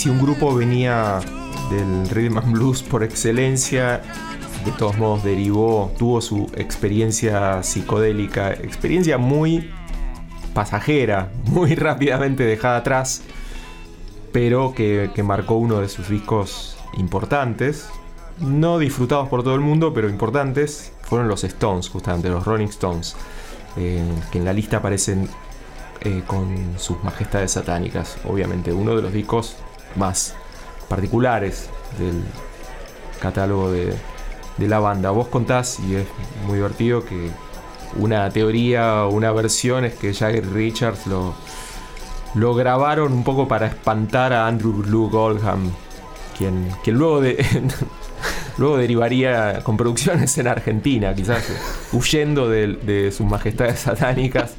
Si 0.00 0.08
un 0.08 0.18
grupo 0.18 0.54
venía 0.54 1.20
del 1.70 2.08
rhythm 2.08 2.38
and 2.38 2.52
blues 2.52 2.82
por 2.82 3.04
excelencia, 3.04 4.00
de 4.64 4.72
todos 4.78 4.96
modos 4.96 5.22
derivó, 5.22 5.92
tuvo 5.98 6.22
su 6.22 6.50
experiencia 6.56 7.62
psicodélica, 7.62 8.50
experiencia 8.50 9.18
muy 9.18 9.70
pasajera, 10.60 11.30
muy 11.46 11.74
rápidamente 11.74 12.44
dejada 12.44 12.76
atrás, 12.76 13.22
pero 14.30 14.74
que, 14.74 15.10
marcó 15.24 15.54
uno 15.54 15.80
de 15.80 15.88
sus 15.88 16.10
discos 16.10 16.76
importantes, 16.98 17.88
no 18.40 18.78
disfrutados 18.78 19.30
por 19.30 19.42
todo 19.42 19.54
el 19.54 19.62
mundo, 19.62 19.94
pero 19.94 20.10
importantes, 20.10 20.92
fueron 21.00 21.28
los 21.28 21.44
Stones, 21.44 21.88
justamente, 21.88 22.28
los 22.28 22.44
Rolling 22.44 22.66
Stones, 22.66 23.16
eh, 23.78 24.04
que 24.30 24.36
en 24.36 24.44
la 24.44 24.52
lista 24.52 24.76
aparecen 24.76 25.30
eh, 26.02 26.22
con 26.26 26.74
sus 26.76 27.02
majestades 27.02 27.52
satánicas, 27.52 28.18
obviamente, 28.28 28.70
uno 28.70 28.94
de 28.94 29.00
los 29.00 29.14
discos 29.14 29.56
más 29.96 30.34
particulares 30.90 31.70
del 31.98 32.22
catálogo 33.18 33.70
de 33.70 33.96
la 34.58 34.78
banda. 34.78 35.10
Vos 35.10 35.28
contás, 35.28 35.80
y 35.80 35.94
es 35.94 36.06
muy 36.46 36.56
divertido, 36.56 37.02
que 37.02 37.30
una 37.96 38.30
teoría 38.30 39.04
o 39.04 39.10
una 39.10 39.32
versión 39.32 39.84
es 39.84 39.94
que 39.94 40.14
Jagger 40.14 40.52
Richards 40.52 41.06
lo, 41.06 41.34
lo 42.34 42.54
grabaron 42.54 43.12
un 43.12 43.24
poco 43.24 43.48
para 43.48 43.66
espantar 43.66 44.32
a 44.32 44.46
Andrew 44.46 44.82
Luke 44.86 45.16
Oldham, 45.16 45.70
quien, 46.36 46.68
quien 46.82 46.96
luego. 46.96 47.22
Luego 48.58 48.76
derivaría 48.76 49.60
con 49.62 49.78
producciones 49.78 50.36
en 50.36 50.46
Argentina, 50.46 51.14
quizás 51.14 51.44
huyendo 51.92 52.46
de, 52.46 52.66
de 52.66 53.10
sus 53.10 53.26
majestades 53.26 53.80
satánicas, 53.80 54.54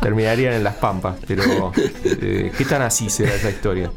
terminarían 0.00 0.54
en 0.54 0.64
las 0.64 0.76
pampas. 0.76 1.16
Pero, 1.26 1.70
eh, 1.76 2.50
¿qué 2.56 2.64
tan 2.64 2.80
así 2.80 3.10
será 3.10 3.34
esa 3.34 3.50
historia? 3.50 3.90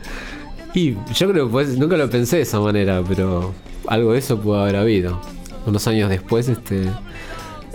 Y 0.73 0.95
yo 1.13 1.31
creo 1.31 1.45
que 1.45 1.51
pues, 1.51 1.77
nunca 1.77 1.95
lo 1.95 2.09
pensé 2.09 2.37
de 2.37 2.41
esa 2.41 2.59
manera, 2.59 3.01
pero 3.07 3.53
algo 3.87 4.11
de 4.11 4.19
eso 4.19 4.41
pudo 4.41 4.61
haber 4.61 4.75
habido. 4.75 5.21
Unos 5.65 5.87
años 5.87 6.09
después, 6.09 6.49
este 6.49 6.89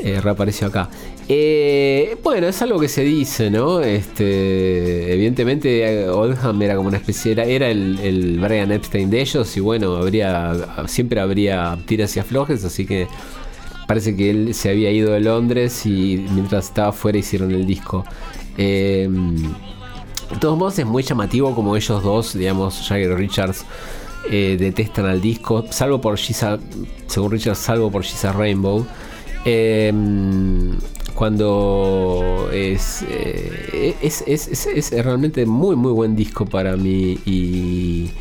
eh, 0.02 0.20
reapareció 0.20 0.68
acá. 0.68 0.88
Eh, 1.32 2.16
bueno, 2.24 2.48
es 2.48 2.60
algo 2.60 2.80
que 2.80 2.88
se 2.88 3.04
dice, 3.04 3.50
¿no? 3.50 3.82
Este, 3.82 5.12
evidentemente, 5.12 6.02
eh, 6.02 6.08
Oldham 6.08 6.60
era 6.60 6.74
como 6.74 6.88
una 6.88 6.96
especie, 6.96 7.32
era, 7.32 7.68
el, 7.68 8.40
Brian 8.40 8.72
Epstein 8.72 9.10
de 9.10 9.20
ellos, 9.20 9.56
y 9.56 9.60
bueno, 9.60 9.94
habría, 9.94 10.52
siempre 10.88 11.20
habría 11.20 11.78
tiras 11.86 12.16
y 12.16 12.18
aflojes, 12.18 12.64
así 12.64 12.84
que 12.84 13.06
parece 13.86 14.16
que 14.16 14.30
él 14.30 14.54
se 14.54 14.70
había 14.70 14.90
ido 14.90 15.12
de 15.12 15.20
Londres 15.20 15.86
y 15.86 16.26
mientras 16.32 16.66
estaba 16.66 16.90
fuera 16.90 17.18
hicieron 17.18 17.52
el 17.52 17.64
disco. 17.64 18.04
Eh, 18.58 19.08
de 20.30 20.36
todos 20.40 20.58
modos 20.58 20.80
es 20.80 20.86
muy 20.86 21.04
llamativo 21.04 21.54
como 21.54 21.76
ellos 21.76 22.02
dos, 22.02 22.34
digamos, 22.34 22.88
Jagger 22.88 23.16
Richards, 23.16 23.64
detestan 24.28 25.06
al 25.06 25.20
disco, 25.20 25.64
salvo 25.70 26.00
por 26.00 26.16
Giza, 26.16 26.58
según 27.06 27.30
Richards, 27.30 27.58
salvo 27.58 27.88
por 27.88 28.02
Giza 28.02 28.32
Rainbow. 28.32 28.84
Eh, 29.44 29.92
cuando 31.14 32.48
es, 32.52 33.02
eh, 33.08 33.96
es, 34.00 34.22
es, 34.26 34.48
es- 34.48 34.66
es 34.92 35.04
realmente 35.04 35.44
muy 35.46 35.76
muy 35.76 35.92
buen 35.92 36.16
disco 36.16 36.46
para 36.46 36.76
mí 36.76 37.18
y, 37.26 38.12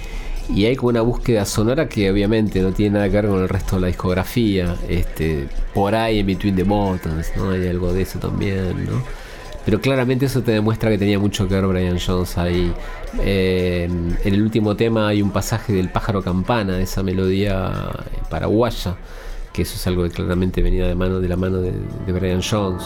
hay 0.65 0.75
como 0.75 0.89
una 0.89 1.01
búsqueda 1.01 1.45
sonora 1.45 1.88
que 1.88 2.10
obviamente 2.12 2.62
no 2.62 2.73
tiene 2.73 2.95
nada 2.95 3.05
que 3.10 3.15
ver 3.17 3.27
con 3.27 3.41
el 3.41 3.49
resto 3.49 3.75
de 3.75 3.82
la 3.82 3.88
discografía. 3.88 4.82
Este, 4.88 5.47
por 5.73 5.93
ahí 5.95 6.19
en 6.19 6.25
Between 6.27 6.55
the 6.55 6.63
Buttons, 6.63 7.32
¿no? 7.36 7.51
Hay 7.51 7.67
algo 7.67 7.93
de 7.93 8.01
eso 8.01 8.19
también, 8.19 8.86
¿no? 8.86 9.03
Pero 9.65 9.79
claramente 9.82 10.25
eso 10.25 10.41
te 10.43 10.51
demuestra 10.51 10.89
que 10.89 10.97
tenía 10.97 11.19
mucho 11.19 11.47
que 11.47 11.53
ver 11.55 11.67
Brian 11.67 11.99
Jones 11.99 12.38
ahí. 12.38 12.73
Eh, 13.19 13.84
en 14.23 14.34
el 14.34 14.41
último 14.41 14.75
tema 14.75 15.08
hay 15.10 15.21
un 15.21 15.32
pasaje 15.32 15.73
del 15.73 15.91
pájaro 15.91 16.23
campana, 16.23 16.77
de 16.77 16.84
esa 16.84 17.03
melodía 17.03 17.91
paraguaya, 18.29 18.97
que 19.60 19.63
eso 19.63 19.76
es 19.76 19.88
algo 19.88 20.04
que 20.04 20.12
claramente 20.12 20.63
venía 20.63 20.88
de, 20.88 20.95
mano, 20.95 21.19
de 21.19 21.28
la 21.28 21.36
mano 21.36 21.58
de, 21.58 21.74
de 21.74 22.13
Brian 22.13 22.41
Jones. 22.41 22.82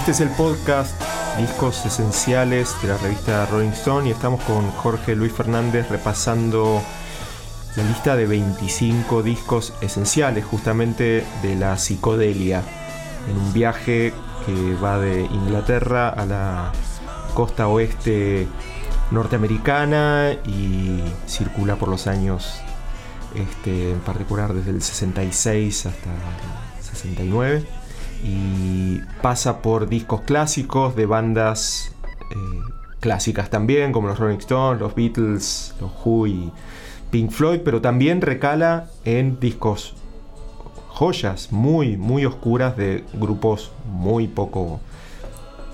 Este 0.00 0.12
es 0.12 0.20
el 0.20 0.30
podcast 0.30 0.98
Discos 1.36 1.84
Esenciales 1.84 2.74
de 2.80 2.88
la 2.88 2.96
revista 2.96 3.44
Rolling 3.44 3.68
Stone 3.68 4.08
y 4.08 4.12
estamos 4.12 4.42
con 4.44 4.70
Jorge 4.70 5.14
Luis 5.14 5.30
Fernández 5.30 5.90
repasando 5.90 6.80
la 7.76 7.82
lista 7.84 8.16
de 8.16 8.26
25 8.26 9.22
discos 9.22 9.74
esenciales 9.82 10.46
justamente 10.46 11.22
de 11.42 11.54
la 11.54 11.76
psicodelia 11.76 12.62
en 13.28 13.36
un 13.36 13.52
viaje 13.52 14.14
que 14.46 14.74
va 14.82 14.98
de 14.98 15.20
Inglaterra 15.20 16.08
a 16.08 16.24
la 16.24 16.72
costa 17.34 17.68
oeste 17.68 18.48
norteamericana 19.10 20.32
y 20.46 21.04
circula 21.26 21.76
por 21.76 21.90
los 21.90 22.06
años 22.06 22.58
este, 23.34 23.90
en 23.90 24.00
particular 24.00 24.54
desde 24.54 24.70
el 24.70 24.80
66 24.80 25.84
hasta 25.84 26.08
el 26.08 26.84
69 26.96 27.79
y 28.22 29.00
pasa 29.22 29.62
por 29.62 29.88
discos 29.88 30.22
clásicos 30.22 30.94
de 30.96 31.06
bandas 31.06 31.92
eh, 32.30 32.36
clásicas 33.00 33.50
también, 33.50 33.92
como 33.92 34.08
los 34.08 34.18
Rolling 34.18 34.38
Stones, 34.38 34.80
los 34.80 34.94
Beatles, 34.94 35.74
los 35.80 35.90
Who 36.04 36.26
y 36.26 36.52
Pink 37.10 37.30
Floyd, 37.30 37.60
pero 37.64 37.80
también 37.80 38.20
recala 38.20 38.86
en 39.04 39.40
discos 39.40 39.94
joyas 40.88 41.50
muy, 41.50 41.96
muy 41.96 42.26
oscuras 42.26 42.76
de 42.76 43.04
grupos 43.14 43.72
muy 43.86 44.28
poco 44.28 44.80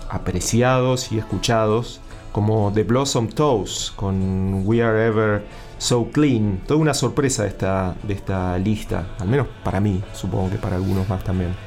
apreciados 0.08 1.10
y 1.10 1.18
escuchados, 1.18 2.00
como 2.32 2.70
The 2.72 2.84
Blossom 2.84 3.28
Toes 3.28 3.92
con 3.96 4.62
We 4.66 4.82
Are 4.82 5.06
Ever 5.06 5.44
So 5.78 6.08
Clean. 6.12 6.60
Toda 6.66 6.80
una 6.80 6.94
sorpresa 6.94 7.46
esta, 7.46 7.96
de 8.02 8.14
esta 8.14 8.56
lista, 8.58 9.06
al 9.18 9.28
menos 9.28 9.48
para 9.64 9.80
mí, 9.80 10.02
supongo 10.12 10.50
que 10.50 10.56
para 10.58 10.76
algunos 10.76 11.08
más 11.08 11.24
también. 11.24 11.65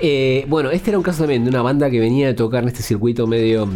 Eh, 0.00 0.44
bueno, 0.48 0.70
este 0.70 0.90
era 0.90 0.98
un 0.98 1.04
caso 1.04 1.20
también 1.20 1.44
de 1.44 1.50
una 1.50 1.62
banda 1.62 1.88
que 1.90 2.00
venía 2.00 2.26
de 2.26 2.34
tocar 2.34 2.62
en 2.62 2.68
este 2.68 2.82
circuito 2.82 3.26
medio 3.26 3.68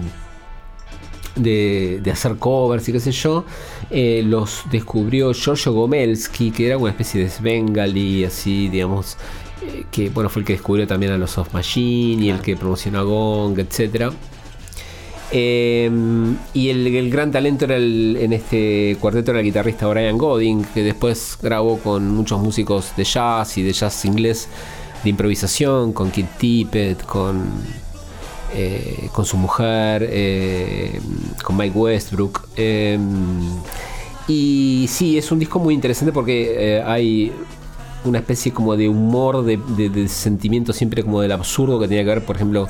de, 1.36 2.00
de 2.02 2.10
hacer 2.10 2.36
covers 2.36 2.88
y 2.88 2.92
qué 2.92 3.00
sé 3.00 3.12
yo. 3.12 3.44
Eh, 3.90 4.22
los 4.24 4.62
descubrió 4.70 5.32
Giorgio 5.32 5.72
Gomelski, 5.72 6.50
que 6.50 6.66
era 6.66 6.76
una 6.78 6.90
especie 6.90 7.22
de 7.22 7.30
Svengali, 7.30 8.24
así, 8.24 8.68
digamos, 8.68 9.16
eh, 9.62 9.84
que 9.90 10.10
bueno, 10.10 10.28
fue 10.28 10.40
el 10.40 10.46
que 10.46 10.54
descubrió 10.54 10.86
también 10.86 11.12
a 11.12 11.18
los 11.18 11.30
Soft 11.30 11.54
Machine 11.54 12.24
y 12.24 12.30
el 12.30 12.40
que 12.40 12.56
promocionó 12.56 12.98
a 12.98 13.02
Gong, 13.02 13.58
etc. 13.60 14.12
Eh, 15.30 15.90
y 16.54 16.70
el, 16.70 16.86
el 16.86 17.10
gran 17.10 17.30
talento 17.30 17.66
era 17.66 17.76
el- 17.76 18.16
en 18.18 18.32
este 18.32 18.96
cuarteto 18.98 19.30
era 19.32 19.40
el 19.40 19.46
guitarrista 19.46 19.86
Brian 19.86 20.16
Godin, 20.16 20.64
que 20.72 20.82
después 20.82 21.36
grabó 21.42 21.78
con 21.78 22.08
muchos 22.14 22.40
músicos 22.40 22.92
de 22.96 23.04
jazz 23.04 23.58
y 23.58 23.62
de 23.62 23.72
jazz 23.74 24.04
inglés 24.06 24.48
de 25.04 25.10
improvisación, 25.10 25.92
con 25.92 26.10
Kid 26.10 26.26
Tippett, 26.38 27.04
con 27.04 27.50
eh, 28.54 29.10
con 29.12 29.26
su 29.26 29.36
mujer, 29.36 30.08
eh, 30.10 31.00
con 31.44 31.56
Mike 31.56 31.76
Westbrook. 31.76 32.48
eh, 32.56 32.98
y 34.28 34.86
sí, 34.88 35.16
es 35.16 35.32
un 35.32 35.38
disco 35.38 35.58
muy 35.58 35.72
interesante 35.72 36.12
porque 36.12 36.76
eh, 36.76 36.82
hay 36.82 37.32
una 38.04 38.18
especie 38.18 38.52
como 38.52 38.76
de 38.76 38.86
humor, 38.86 39.42
de, 39.42 40.08
sentimiento 40.08 40.74
siempre 40.74 41.02
como 41.02 41.22
del 41.22 41.32
absurdo 41.32 41.80
que 41.80 41.88
tenía 41.88 42.04
que 42.04 42.10
ver, 42.10 42.24
por 42.24 42.36
ejemplo, 42.36 42.68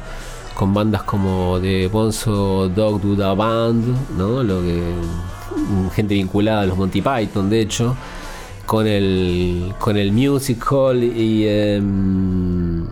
con 0.55 0.73
bandas 0.73 1.03
como 1.03 1.59
de 1.59 1.89
Bonzo 1.89 2.69
Dog 2.69 3.01
Duda 3.01 3.35
Band, 3.35 4.17
¿no? 4.17 4.45
Lo 4.45 4.63
que, 4.63 4.81
gente 5.95 6.15
vinculada 6.15 6.63
a 6.63 6.67
los 6.67 6.79
Monty 6.79 7.03
Python, 7.03 7.51
de 7.51 7.61
hecho, 7.61 7.97
con 8.69 8.87
el, 8.87 9.73
con 9.81 9.97
el 9.97 10.13
music 10.13 10.63
hall 10.71 11.03
y, 11.03 11.49
em, 11.49 12.87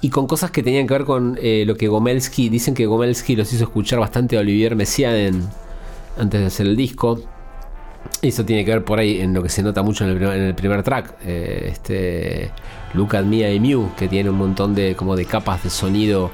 y 0.00 0.10
con 0.10 0.28
cosas 0.28 0.52
que 0.52 0.62
tenían 0.62 0.86
que 0.86 0.94
ver 0.94 1.04
con 1.04 1.36
eh, 1.42 1.64
lo 1.66 1.74
que 1.76 1.88
Gomelsky, 1.88 2.48
dicen 2.48 2.72
que 2.72 2.86
Gomelsky 2.86 3.34
los 3.34 3.52
hizo 3.52 3.64
escuchar 3.64 3.98
bastante 3.98 4.36
a 4.36 4.40
Olivier 4.40 4.76
Messiaen 4.76 5.42
antes 6.16 6.40
de 6.40 6.46
hacer 6.46 6.66
el 6.66 6.76
disco. 6.76 7.20
Eso 8.22 8.44
tiene 8.44 8.64
que 8.64 8.70
ver 8.70 8.84
por 8.84 9.00
ahí 9.00 9.20
en 9.20 9.34
lo 9.34 9.42
que 9.42 9.48
se 9.48 9.60
nota 9.60 9.82
mucho 9.82 10.04
en 10.04 10.10
el 10.10 10.16
primer, 10.18 10.36
en 10.36 10.44
el 10.44 10.54
primer 10.54 10.84
track. 10.84 11.16
eh, 11.24 11.68
este 11.72 12.52
Look 12.94 13.16
at 13.16 13.24
Me 13.24 13.52
y 13.52 13.58
Mew, 13.58 13.90
que 13.96 14.06
tiene 14.06 14.30
un 14.30 14.36
montón 14.38 14.72
de 14.72 14.94
como 14.94 15.16
de 15.16 15.24
capas 15.24 15.64
de 15.64 15.70
sonido 15.70 16.30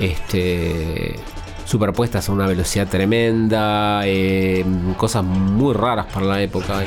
este, 0.00 1.14
superpuestas 1.66 2.30
a 2.30 2.32
una 2.32 2.46
velocidad 2.46 2.88
tremenda. 2.88 4.00
eh, 4.06 4.64
cosas 4.96 5.22
muy 5.24 5.74
raras 5.74 6.06
para 6.06 6.24
la 6.24 6.42
época. 6.42 6.82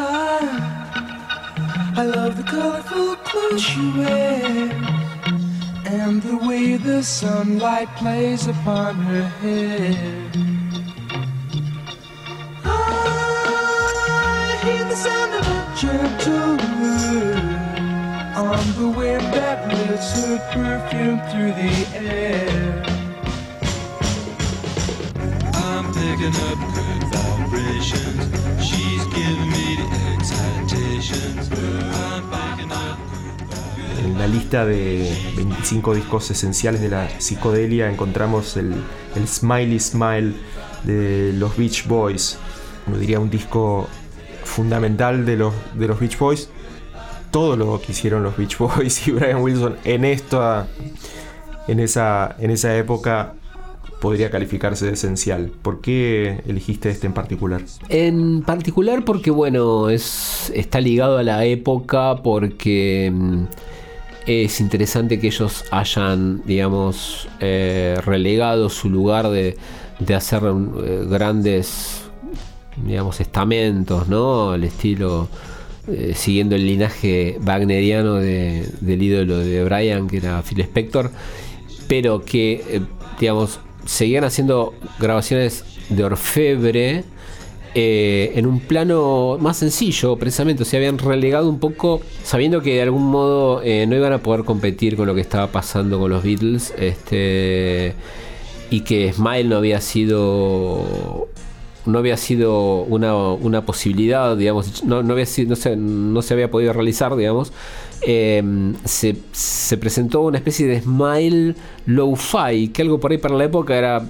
Ah, 0.00 1.94
I 1.96 2.04
love 2.04 2.36
the 2.36 2.44
colorful 2.44 3.16
clothes 3.16 3.76
you 3.76 3.98
wear 3.98 4.70
and 5.86 6.22
the 6.22 6.36
way 6.46 6.76
the 6.76 7.02
sunlight 7.02 7.88
plays 7.96 8.46
upon 8.46 8.94
her 8.96 9.26
hair. 9.42 10.30
Ah, 12.64 13.90
I 14.52 14.64
hear 14.64 14.84
the 14.84 14.96
sound 14.96 15.32
of 15.34 15.46
a 15.46 15.60
gentle 15.80 16.56
word 16.80 17.27
on 18.38 18.72
the 18.76 18.88
wind 18.98 19.22
that 19.34 19.66
lifts 19.68 20.12
her 20.14 20.38
perfume 20.52 21.20
through 21.28 21.52
the 21.58 21.74
air. 21.96 22.82
I'm 25.54 25.86
picking 25.92 26.34
up 26.46 26.58
good 26.74 27.02
vibrations. 27.10 28.22
She's 28.62 29.04
giving 29.06 29.50
me 29.50 29.76
the 29.80 29.88
excitations. 30.14 31.50
I'm 31.50 32.30
picking 32.30 32.70
up. 32.70 32.98
En 34.04 34.18
la 34.18 34.28
lista 34.28 34.64
de 34.64 35.12
25 35.34 35.94
discos 35.94 36.30
esenciales 36.30 36.80
de 36.80 36.90
la 36.90 37.08
psicodelia 37.18 37.90
encontramos 37.90 38.56
el, 38.56 38.72
el 39.16 39.26
Smiley 39.26 39.80
Smile 39.80 40.34
de 40.84 41.32
los 41.34 41.56
Beach 41.56 41.88
Boys. 41.88 42.38
Uno 42.86 42.98
diría 42.98 43.18
un 43.18 43.30
disco 43.30 43.88
fundamental 44.44 45.26
de 45.26 45.36
los, 45.36 45.54
de 45.74 45.88
los 45.88 45.98
Beach 45.98 46.16
Boys. 46.16 46.48
Todo 47.30 47.56
lo 47.56 47.80
que 47.80 47.92
hicieron 47.92 48.22
los 48.22 48.36
Beach 48.36 48.58
Boys 48.58 49.06
y 49.06 49.12
Brian 49.12 49.42
Wilson 49.42 49.76
en 49.84 50.04
esta, 50.04 50.66
en 51.66 51.80
esa, 51.80 52.36
en 52.38 52.50
esa 52.50 52.76
época 52.76 53.34
podría 54.00 54.30
calificarse 54.30 54.86
de 54.86 54.92
esencial. 54.92 55.50
¿Por 55.62 55.80
qué 55.80 56.40
elegiste 56.46 56.90
este 56.90 57.06
en 57.06 57.12
particular? 57.12 57.62
En 57.88 58.42
particular 58.42 59.04
porque, 59.04 59.30
bueno, 59.30 59.90
es, 59.90 60.52
está 60.54 60.80
ligado 60.80 61.18
a 61.18 61.22
la 61.22 61.44
época 61.44 62.16
porque 62.22 63.10
mm, 63.12 63.44
es 64.26 64.60
interesante 64.60 65.18
que 65.18 65.28
ellos 65.28 65.64
hayan, 65.70 66.42
digamos, 66.44 67.28
eh, 67.40 67.98
relegado 68.04 68.68
su 68.68 68.88
lugar 68.90 69.30
de, 69.30 69.56
de 69.98 70.14
hacer 70.14 70.42
eh, 70.44 71.06
grandes, 71.08 72.02
digamos, 72.84 73.20
estamentos, 73.20 74.08
¿no? 74.08 74.52
Al 74.52 74.64
estilo, 74.64 75.28
eh, 75.90 76.12
siguiendo 76.14 76.54
el 76.56 76.66
linaje 76.66 77.38
wagneriano 77.44 78.14
de- 78.16 78.66
del 78.80 79.02
ídolo 79.02 79.38
de 79.38 79.64
Brian, 79.64 80.08
que 80.08 80.18
era 80.18 80.42
Phil 80.42 80.60
Spector, 80.60 81.10
pero 81.86 82.24
que, 82.24 82.62
eh, 82.68 82.80
digamos, 83.18 83.60
seguían 83.84 84.24
haciendo 84.24 84.74
grabaciones 84.98 85.64
de 85.88 86.04
orfebre 86.04 87.04
eh, 87.74 88.32
en 88.34 88.46
un 88.46 88.60
plano 88.60 89.36
más 89.40 89.58
sencillo, 89.58 90.16
precisamente. 90.16 90.62
O 90.62 90.66
sea, 90.66 90.78
habían 90.78 90.98
relegado 90.98 91.48
un 91.48 91.58
poco, 91.60 92.00
sabiendo 92.24 92.60
que 92.62 92.74
de 92.74 92.82
algún 92.82 93.04
modo 93.06 93.60
no 93.62 93.96
iban 93.96 94.12
a 94.12 94.18
poder 94.18 94.44
competir 94.44 94.96
con 94.96 95.06
lo 95.06 95.14
que 95.14 95.20
estaba 95.20 95.46
pasando 95.52 95.98
con 95.98 96.10
los 96.10 96.22
Beatles. 96.24 96.74
Este. 96.78 97.94
Y 98.70 98.80
que 98.80 99.12
Smile 99.12 99.44
no 99.44 99.56
había 99.56 99.80
sido. 99.80 101.28
No 101.88 101.98
había 101.98 102.16
sido 102.16 102.82
una, 102.82 103.16
una 103.16 103.64
posibilidad, 103.64 104.36
digamos, 104.36 104.84
no, 104.84 105.02
no 105.02 105.12
había 105.12 105.26
sido, 105.26 105.50
no, 105.50 105.56
se, 105.56 105.76
no 105.76 106.22
se 106.22 106.34
había 106.34 106.50
podido 106.50 106.72
realizar, 106.72 107.14
digamos. 107.16 107.52
Eh, 108.02 108.42
se, 108.84 109.16
se 109.32 109.76
presentó 109.76 110.22
una 110.22 110.38
especie 110.38 110.66
de 110.66 110.80
smile 110.80 111.54
low-fi, 111.86 112.68
que 112.68 112.82
algo 112.82 113.00
por 113.00 113.10
ahí 113.10 113.18
para 113.18 113.34
la 113.34 113.44
época 113.44 113.76
era 113.76 114.04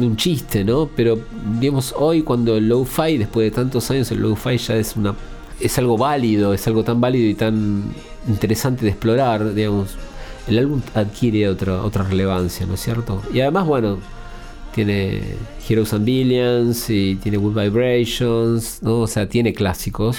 un 0.00 0.16
chiste, 0.16 0.64
¿no? 0.64 0.88
Pero 0.96 1.18
digamos, 1.60 1.94
hoy 1.98 2.22
cuando 2.22 2.56
el 2.56 2.68
low-fi, 2.68 3.18
después 3.18 3.50
de 3.50 3.50
tantos 3.50 3.90
años, 3.90 4.10
el 4.10 4.20
low-fi 4.20 4.56
ya 4.56 4.76
es 4.76 4.96
una 4.96 5.14
es 5.62 5.78
algo 5.78 5.96
válido, 5.96 6.52
es 6.52 6.66
algo 6.66 6.82
tan 6.82 7.00
válido 7.00 7.28
y 7.28 7.34
tan 7.34 7.84
interesante 8.28 8.84
de 8.84 8.90
explorar, 8.90 9.54
digamos. 9.54 9.96
El 10.48 10.58
álbum 10.58 10.82
adquiere 10.94 11.48
otra, 11.48 11.82
otra 11.82 12.02
relevancia, 12.02 12.66
¿no 12.66 12.74
es 12.74 12.80
cierto? 12.80 13.22
Y 13.32 13.40
además, 13.40 13.66
bueno, 13.66 13.98
tiene 14.74 15.22
Heroes 15.68 15.92
and 15.92 16.04
Billions 16.04 16.90
y 16.90 17.16
tiene 17.16 17.38
Good 17.38 17.60
Vibrations, 17.60 18.82
¿no? 18.82 19.00
O 19.00 19.06
sea, 19.06 19.28
tiene 19.28 19.52
clásicos. 19.52 20.18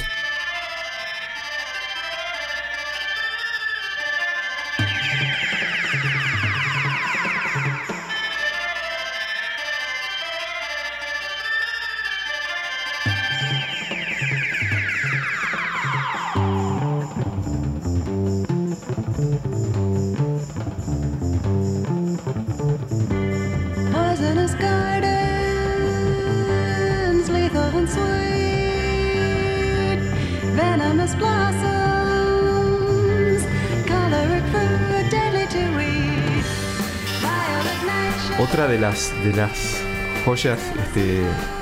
Otra 38.40 38.68
de 38.68 38.80
las, 38.80 39.12
de 39.24 39.34
las 39.34 39.84
joyas 40.26 40.60
este, 40.82 41.22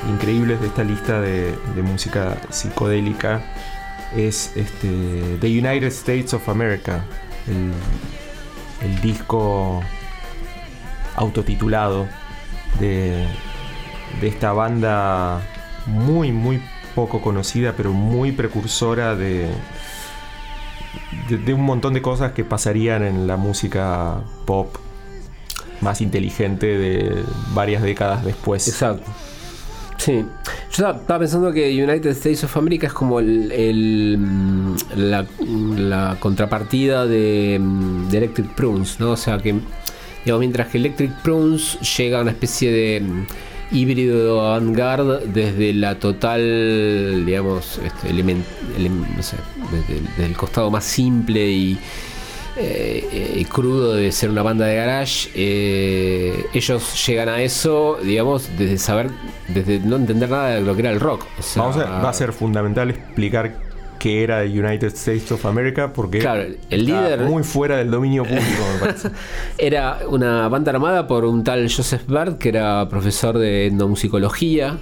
increíbles 0.10 0.62
de 0.62 0.68
esta 0.68 0.84
lista 0.86 1.20
de, 1.20 1.56
de 1.76 1.82
música 1.82 2.38
psicodélica 2.50 3.42
es 4.16 4.54
este, 4.56 5.38
The 5.42 5.48
United 5.48 5.88
States 5.88 6.34
of 6.34 6.48
America, 6.48 7.04
el, 7.48 7.74
el 8.88 9.02
disco 9.02 9.82
autotitulado 11.16 12.08
de, 12.80 13.28
de 14.22 14.28
esta 14.28 14.54
banda 14.54 15.42
muy, 15.86 16.32
muy 16.32 16.62
poco 16.96 17.22
conocida, 17.22 17.74
pero 17.78 17.92
muy 17.94 18.32
precursora 18.32 19.16
de, 19.16 19.50
de, 21.30 21.54
un 21.54 21.62
montón 21.62 21.94
de 21.94 22.02
cosas 22.02 22.34
que 22.34 22.44
pasarían 22.44 23.04
en 23.04 23.28
la 23.28 23.38
música 23.38 24.22
pop 24.46 24.76
más 25.82 26.02
inteligente 26.02 26.66
de 26.78 27.24
varias 27.54 27.82
décadas 27.82 28.24
después. 28.26 28.68
Exacto. 28.68 29.10
Sí. 29.98 30.14
Yo 30.14 30.70
estaba- 30.72 30.98
estaba 31.00 31.20
pensando 31.20 31.52
que 31.52 31.84
United 31.84 32.10
States 32.12 32.44
of 32.44 32.58
America 32.58 32.88
es 32.88 32.94
como 32.94 33.20
el, 33.20 33.52
el, 33.52 34.18
mm, 34.20 34.76
la, 34.96 35.26
la 35.78 36.18
contrapartida 36.20 37.06
de, 37.06 37.60
mm, 37.62 38.10
de 38.10 38.18
Electric 38.18 38.48
Prunes, 38.56 39.00
¿no? 39.00 39.12
O 39.12 39.18
sea 39.18 39.38
que, 39.38 39.54
digamos, 40.26 40.40
mientras 40.40 40.68
que 40.70 40.78
Electric 40.80 41.12
Prunes 41.22 41.80
llega 41.98 42.20
a 42.20 42.22
una 42.24 42.32
especie 42.32 42.72
de 42.72 43.02
mm, 43.02 43.26
híbrido 43.72 44.46
avant-garde 44.46 45.26
desde 45.28 45.74
la 45.74 45.96
total, 46.00 47.24
digamos, 47.26 47.80
este, 47.84 48.10
element- 48.10 48.44
elem- 48.78 49.08
no 49.16 49.24
sé, 49.24 49.38
desde, 49.72 50.26
el- 50.26 50.36
costado 50.38 50.70
más 50.72 50.84
simple 50.84 51.50
y, 51.50 51.78
eh, 52.58 53.46
crudo 53.50 53.94
de 53.94 54.12
ser 54.12 54.30
una 54.30 54.44
banda 54.44 54.66
de 54.66 54.76
garage, 54.76 55.30
eh, 55.36 56.46
ellos 56.54 57.06
llegan 57.08 57.30
a 57.30 57.42
eso, 57.42 57.98
digamos, 58.04 58.50
desde 58.58 58.78
saber, 58.78 59.10
desde 59.48 59.80
no 59.80 59.96
entender 59.96 60.30
nada 60.30 60.56
de 60.56 60.62
lo 60.62 60.74
que 60.76 60.82
era 60.82 60.92
el 60.92 61.00
rock. 61.00 61.26
Vamos 61.56 61.78
a- 61.78 61.86
va 62.04 62.10
a 62.10 62.14
ser 62.14 62.34
fundamental 62.34 62.90
explicar 62.90 63.56
qué 64.02 64.24
era 64.24 64.42
United 64.42 64.88
States 64.96 65.32
of 65.32 65.46
America 65.46 65.94
porque 65.94 66.18
Claro, 66.20 66.42
el 66.42 66.54
está 66.56 66.74
líder- 67.18 67.20
muy 67.22 67.44
fuera 67.44 67.78
del 67.78 67.92
dominio 67.92 68.24
público, 68.26 68.64
me 68.74 68.80
parece. 68.80 69.10
Era 69.60 70.00
una 70.10 70.48
banda 70.48 70.72
armada 70.72 71.06
por 71.06 71.24
un 71.26 71.44
tal 71.44 71.70
Joseph 71.72 72.04
Bard, 72.08 72.38
que 72.40 72.50
era 72.50 72.90
profesor 72.90 73.38
de 73.38 73.68
etnomusicología 73.68 74.78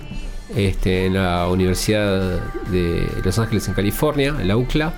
este, 0.55 1.07
en 1.07 1.15
la 1.15 1.47
Universidad 1.49 2.39
de 2.71 3.07
Los 3.25 3.37
Ángeles, 3.39 3.67
en 3.67 3.73
California, 3.73 4.35
en 4.39 4.47
la 4.47 4.55
UCLA. 4.55 4.93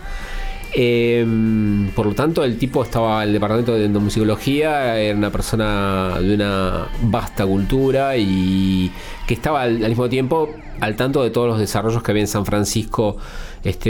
Em, 0.74 1.90
por 1.94 2.06
lo 2.06 2.14
tanto, 2.14 2.44
el 2.46 2.58
tipo 2.58 2.82
estaba 2.84 3.24
en 3.24 3.28
el 3.30 3.34
departamento 3.34 3.74
de 3.74 3.86
etnomusicología, 3.86 4.98
era 5.00 5.18
una 5.18 5.30
persona 5.30 6.18
de 6.22 6.34
una 6.36 6.88
vasta 7.02 7.46
cultura 7.46 8.16
y 8.16 8.90
que 9.28 9.34
estaba 9.34 9.64
al, 9.64 9.84
al 9.84 9.90
mismo 9.90 10.08
tiempo 10.08 10.50
al 10.80 10.96
tanto 10.96 11.24
de 11.24 11.30
todos 11.30 11.48
los 11.50 11.60
desarrollos 11.60 12.02
que 12.02 12.12
había 12.12 12.22
en 12.24 12.28
San 12.28 12.46
Francisco 12.46 13.18
este, 13.64 13.90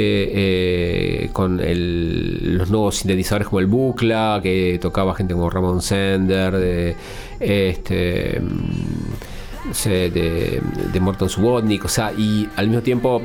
eh, 1.26 1.30
con 1.34 1.59
el- 1.59 2.57
los 2.57 2.69
nuevos 2.69 2.97
sintetizadores 2.97 3.47
como 3.47 3.59
el 3.59 3.67
Bucla, 3.67 4.39
que 4.43 4.78
tocaba 4.82 5.15
gente 5.15 5.34
como 5.34 5.49
Ramon 5.49 5.82
Sender, 5.82 6.55
de, 6.57 6.95
este, 7.39 8.39
mm, 8.41 9.84
de, 9.86 10.61
de 10.91 10.99
Morton 10.99 11.30
Subotnick, 11.30 11.86
o 11.86 11.88
sea, 11.88 12.11
y 12.17 12.47
al 12.55 12.67
mismo 12.67 12.82
tiempo 12.82 13.22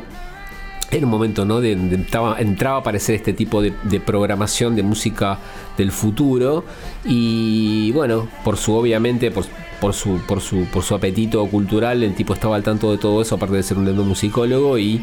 era 0.90 1.04
un 1.04 1.10
momento, 1.10 1.44
¿no? 1.44 1.60
De, 1.60 1.72
entraba, 1.72 2.36
a 2.38 2.78
aparecer 2.78 3.16
este 3.16 3.32
tipo 3.32 3.60
de, 3.60 3.72
de 3.82 3.98
programación 3.98 4.76
de 4.76 4.84
música 4.84 5.38
del 5.76 5.90
futuro. 5.90 6.64
Y 7.04 7.90
bueno, 7.90 8.28
por 8.44 8.56
su, 8.56 8.72
obviamente, 8.74 9.32
por, 9.32 9.44
su, 9.92 10.20
por 10.28 10.40
su, 10.40 10.64
por 10.72 10.84
su 10.84 10.94
apetito 10.94 11.44
cultural, 11.46 12.04
el 12.04 12.14
tipo 12.14 12.34
estaba 12.34 12.54
al 12.54 12.62
tanto 12.62 12.92
de 12.92 12.98
todo 12.98 13.20
eso, 13.20 13.34
aparte 13.34 13.56
de 13.56 13.62
ser 13.64 13.78
un 13.78 13.88
etnomusicólogo, 13.88 14.78
y 14.78 15.02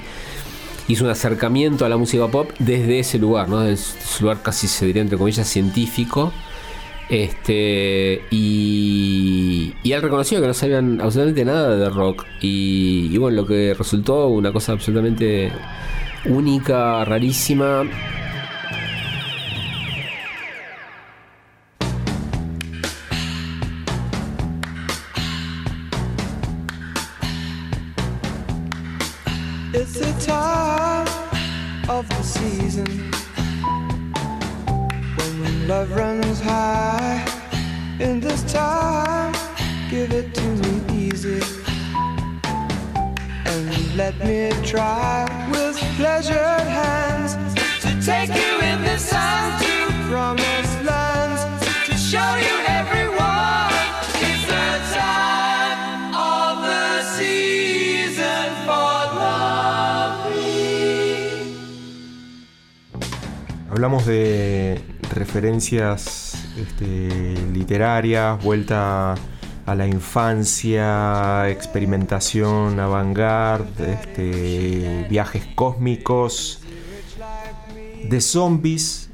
hizo 0.88 1.06
un 1.06 1.10
acercamiento 1.10 1.86
a 1.86 1.90
la 1.90 1.98
música 1.98 2.28
pop 2.28 2.52
desde 2.60 3.00
ese 3.00 3.20
lugar, 3.20 3.50
¿no? 3.50 3.60
Desde 3.62 4.00
ese 4.00 4.24
lugar 4.24 4.42
casi 4.42 4.68
se 4.68 4.86
diría 4.86 5.02
entre 5.02 5.18
comillas 5.18 5.48
científico. 5.48 6.34
Este 7.10 8.22
y, 8.32 9.74
y 9.84 9.92
él 9.92 10.02
reconoció 10.02 10.40
que 10.40 10.48
no 10.48 10.54
sabían 10.54 11.02
absolutamente 11.02 11.44
nada 11.44 11.76
de 11.76 11.90
rock 11.90 12.26
y, 12.40 13.10
y 13.12 13.18
bueno 13.18 13.42
lo 13.42 13.46
que 13.46 13.74
resultó 13.74 14.30
una 14.30 14.54
cosa 14.54 14.72
absolutamente 14.72 15.52
única, 16.26 17.04
rarísima. 17.06 17.84
Love 35.68 35.96
runs 35.96 36.42
high. 36.42 37.26
In 38.00 38.20
this 38.20 38.44
time, 38.52 39.34
give 39.90 40.12
it 40.12 40.34
to 40.34 40.42
me 40.42 40.82
easy 40.92 41.42
and 43.46 43.96
let 43.96 44.18
me 44.26 44.52
try 44.64 45.26
with 45.52 45.78
pleasured 45.96 46.68
hands 46.68 47.36
to 47.82 47.90
take 48.06 48.30
you 48.30 48.54
in 48.62 48.84
the 48.84 48.98
sun 48.98 49.62
to 49.62 49.76
promised 50.10 50.84
lands 50.84 51.42
to 51.86 51.96
show 51.96 52.36
you 52.48 52.56
everyone. 52.68 53.74
It's 54.28 54.46
the 54.54 54.70
time 55.00 56.14
of 56.16 56.64
the 56.64 57.04
season 57.16 58.50
for. 58.66 58.94
Hablamos 63.70 64.06
de 64.06 64.93
referencias 65.14 66.34
este, 66.58 67.36
literarias, 67.54 68.44
vuelta 68.44 69.16
a 69.66 69.76
la 69.76 69.88
infancia, 69.88 71.50
experimentación 71.50 72.80
avant-garde, 72.80 73.94
este, 73.94 75.08
viajes 75.10 75.44
cósmicos. 75.56 76.60
De 78.04 78.20
zombies 78.20 79.10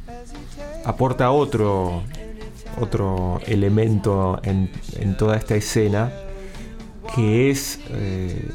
aporta 0.85 1.31
otro, 1.31 2.03
otro 2.81 3.39
elemento 3.45 4.39
en, 4.43 4.71
en 4.99 5.15
toda 5.15 5.37
esta 5.37 5.55
escena 5.55 6.11
que 7.15 7.49
es 7.49 7.79
eh, 7.89 8.49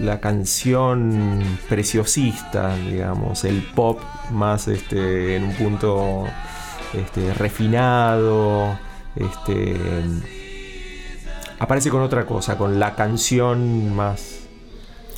la 0.00 0.20
canción 0.20 1.42
preciosista, 1.68 2.76
digamos, 2.76 3.44
el 3.44 3.62
pop 3.62 4.00
más 4.30 4.68
este, 4.68 5.36
en 5.36 5.44
un 5.44 5.54
punto 5.54 6.24
este, 6.94 7.32
refinado, 7.34 8.78
este, 9.16 9.76
aparece 11.58 11.90
con 11.90 12.02
otra 12.02 12.26
cosa, 12.26 12.56
con 12.56 12.78
la 12.80 12.94
canción 12.94 13.94
más, 13.94 14.40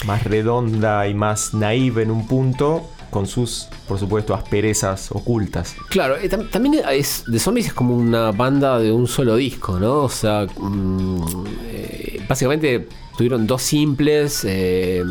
más 0.07 0.25
redonda 0.25 1.07
y 1.09 1.15
más 1.15 1.55
naive 1.55 2.03
en 2.03 2.11
un 2.11 2.27
punto, 2.27 2.89
con 3.11 3.27
sus, 3.27 3.69
por 3.87 3.99
supuesto, 3.99 4.35
asperezas 4.35 5.13
ocultas. 5.13 5.77
Claro, 5.91 6.17
eh, 6.17 6.31
tam- 6.31 6.49
también 6.51 6.83
es, 6.91 7.25
The 7.31 7.39
Zombies 7.39 7.67
es 7.67 7.75
como 7.75 7.95
una 7.95 8.33
banda 8.33 8.79
de 8.79 8.91
un 8.91 9.07
solo 9.07 9.37
disco, 9.37 9.79
¿no? 9.79 10.01
O 10.05 10.09
sea, 10.09 10.47
mm, 10.59 11.45
eh, 11.67 12.25
básicamente 12.27 12.89
tuvieron 13.17 13.47
dos 13.47 13.63
simples. 13.63 14.45
eh, 14.49 15.05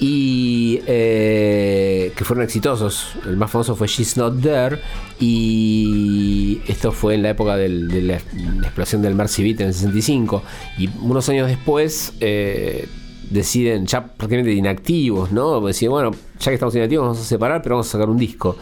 y 0.00 0.80
eh, 0.86 2.12
que 2.16 2.24
fueron 2.24 2.42
exitosos. 2.42 3.12
El 3.26 3.36
más 3.36 3.50
famoso 3.50 3.76
fue 3.76 3.86
She's 3.86 4.16
Not 4.16 4.40
There. 4.40 4.78
Y 5.20 6.62
esto 6.66 6.90
fue 6.90 7.14
en 7.16 7.22
la 7.22 7.30
época 7.30 7.56
de 7.56 7.68
la, 7.68 8.18
la 8.58 8.66
explosión 8.66 9.02
del 9.02 9.14
Mercy 9.14 9.42
Beat 9.42 9.60
en 9.60 9.68
el 9.68 9.74
65. 9.74 10.42
Y 10.78 10.88
unos 11.02 11.28
años 11.28 11.48
después 11.48 12.14
eh, 12.20 12.88
deciden, 13.28 13.86
ya 13.86 14.06
prácticamente 14.06 14.52
inactivos, 14.52 15.32
¿no? 15.32 15.60
Deciden, 15.60 15.92
bueno, 15.92 16.12
ya 16.38 16.50
que 16.50 16.54
estamos 16.54 16.74
inactivos, 16.74 17.04
vamos 17.04 17.20
a 17.20 17.24
separar, 17.24 17.60
pero 17.62 17.74
vamos 17.74 17.88
a 17.88 17.92
sacar 17.92 18.08
un 18.08 18.16
disco. 18.16 18.56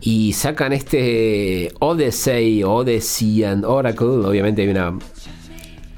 Y 0.00 0.32
sacan 0.32 0.72
este 0.72 1.72
Odyssey, 1.80 2.62
Odyssey 2.62 3.42
and 3.42 3.64
Oracle. 3.64 4.26
Obviamente 4.26 4.62
hay 4.62 4.68
una 4.68 4.96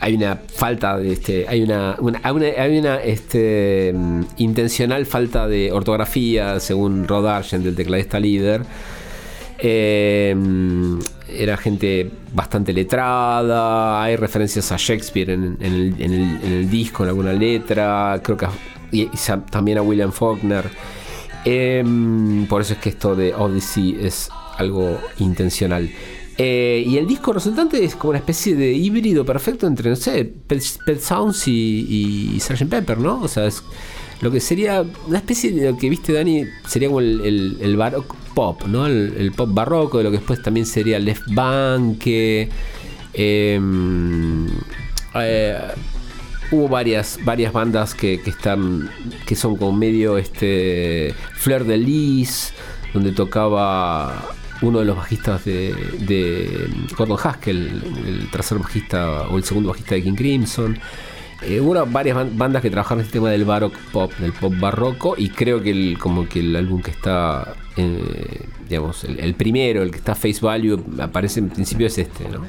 hay 0.00 0.14
una 0.14 0.36
falta 0.36 0.96
de 0.98 1.12
este 1.12 1.46
hay 1.48 1.62
una, 1.62 1.96
una- 2.00 2.20
hay 2.24 2.78
una, 2.78 2.96
este 3.02 3.92
mm, 3.94 4.20
intencional 4.38 5.06
falta 5.06 5.46
de 5.48 5.72
ortografía 5.72 6.60
según 6.60 7.06
Rod 7.08 7.26
Argent 7.26 7.66
el 7.66 7.74
tecladista 7.74 8.18
líder 8.20 8.62
Eh, 9.58 10.34
mm, 10.36 10.98
era 11.28 11.56
gente 11.56 12.10
bastante 12.34 12.72
letrada 12.72 14.02
hay 14.02 14.16
referencias 14.16 14.70
a 14.72 14.76
Shakespeare 14.76 15.30
en, 15.30 15.56
el, 15.60 16.68
disco 16.68 17.04
en 17.04 17.08
alguna 17.10 17.32
letra 17.32 18.20
creo 18.22 18.36
que 18.36 18.46
también 19.50 19.78
a 19.78 19.82
William 19.82 20.12
Faulkner 20.12 20.64
Em, 21.46 22.46
por 22.46 22.62
eso 22.62 22.72
es 22.72 22.78
que 22.78 22.88
esto 22.88 23.14
de 23.14 23.34
Odyssey 23.34 23.98
es 24.00 24.30
algo 24.56 24.98
intencional. 25.18 25.90
Eh, 26.36 26.82
y 26.86 26.98
el 26.98 27.06
disco 27.06 27.32
resultante 27.32 27.84
es 27.84 27.94
como 27.94 28.10
una 28.10 28.18
especie 28.18 28.56
de 28.56 28.72
híbrido 28.72 29.24
perfecto 29.24 29.66
entre, 29.66 29.90
no 29.90 29.96
sé, 29.96 30.24
Pet, 30.24 31.00
Sounds 31.00 31.46
y, 31.46 32.32
y 32.34 32.40
Sgt. 32.40 32.68
Pepper, 32.68 32.98
¿no? 32.98 33.22
O 33.22 33.28
sea, 33.28 33.46
es 33.46 33.62
lo 34.20 34.30
que 34.30 34.40
sería 34.40 34.84
una 35.06 35.18
especie 35.18 35.52
de 35.52 35.70
lo 35.70 35.76
que 35.76 35.88
viste, 35.88 36.12
Dani, 36.12 36.44
sería 36.66 36.88
como 36.88 37.00
el, 37.00 37.58
el, 37.60 37.76
baroque 37.76 38.16
pop, 38.34 38.62
¿no? 38.66 38.86
El, 38.86 39.32
pop 39.36 39.50
barroco, 39.52 39.98
de 39.98 40.04
lo 40.04 40.10
que 40.10 40.16
después 40.16 40.42
también 40.42 40.66
sería 40.66 40.98
Left 40.98 41.24
Banque. 41.28 42.48
em, 43.12 44.48
eh, 45.14 45.58
hubo 46.50 46.68
varias, 46.68 47.18
varias 47.24 47.52
bandas 47.52 47.94
que, 47.94 48.20
que 48.20 48.30
están 48.30 48.90
que 49.26 49.36
son 49.36 49.56
como 49.56 49.72
medio 49.72 50.18
este 50.18 51.14
Fleur 51.34 51.64
de 51.64 51.78
Lis 51.78 52.52
donde 52.92 53.12
tocaba 53.12 54.34
uno 54.62 54.78
de 54.80 54.84
los 54.84 54.96
bajistas 54.96 55.44
de, 55.44 55.74
de 56.00 56.68
Gordon 56.96 57.18
Haskell 57.22 57.82
el 58.06 58.30
tercer 58.30 58.58
bajista 58.58 59.22
o 59.28 59.36
el 59.36 59.44
segundo 59.44 59.70
bajista 59.70 59.94
de 59.94 60.02
King 60.02 60.14
Crimson 60.14 60.78
Eh, 61.42 61.60
hubo 61.60 61.74
varias 61.86 62.16
ban- 62.16 62.38
bandas 62.38 62.62
que 62.62 62.70
trabajaron 62.70 63.04
el 63.04 63.10
tema 63.10 63.28
del 63.30 63.44
baroque 63.44 63.76
pop 63.92 64.10
del 64.18 64.32
pop 64.32 64.54
barroco 64.58 65.14
y 65.18 65.28
creo 65.28 65.60
que 65.62 65.70
el, 65.72 65.98
como 65.98 66.26
que 66.26 66.40
el 66.40 66.56
álbum 66.56 66.80
que 66.80 66.90
está 66.92 67.54
eh, 67.76 68.46
digamos 68.68 69.04
el, 69.04 69.18
el 69.20 69.34
primero 69.34 69.82
el 69.82 69.90
que 69.90 69.98
está 69.98 70.14
Face 70.14 70.38
Value 70.40 70.82
aparece 71.00 71.40
en 71.40 71.50
principio 71.50 71.86
es 71.88 71.98
este 71.98 72.24
¿no? 72.28 72.40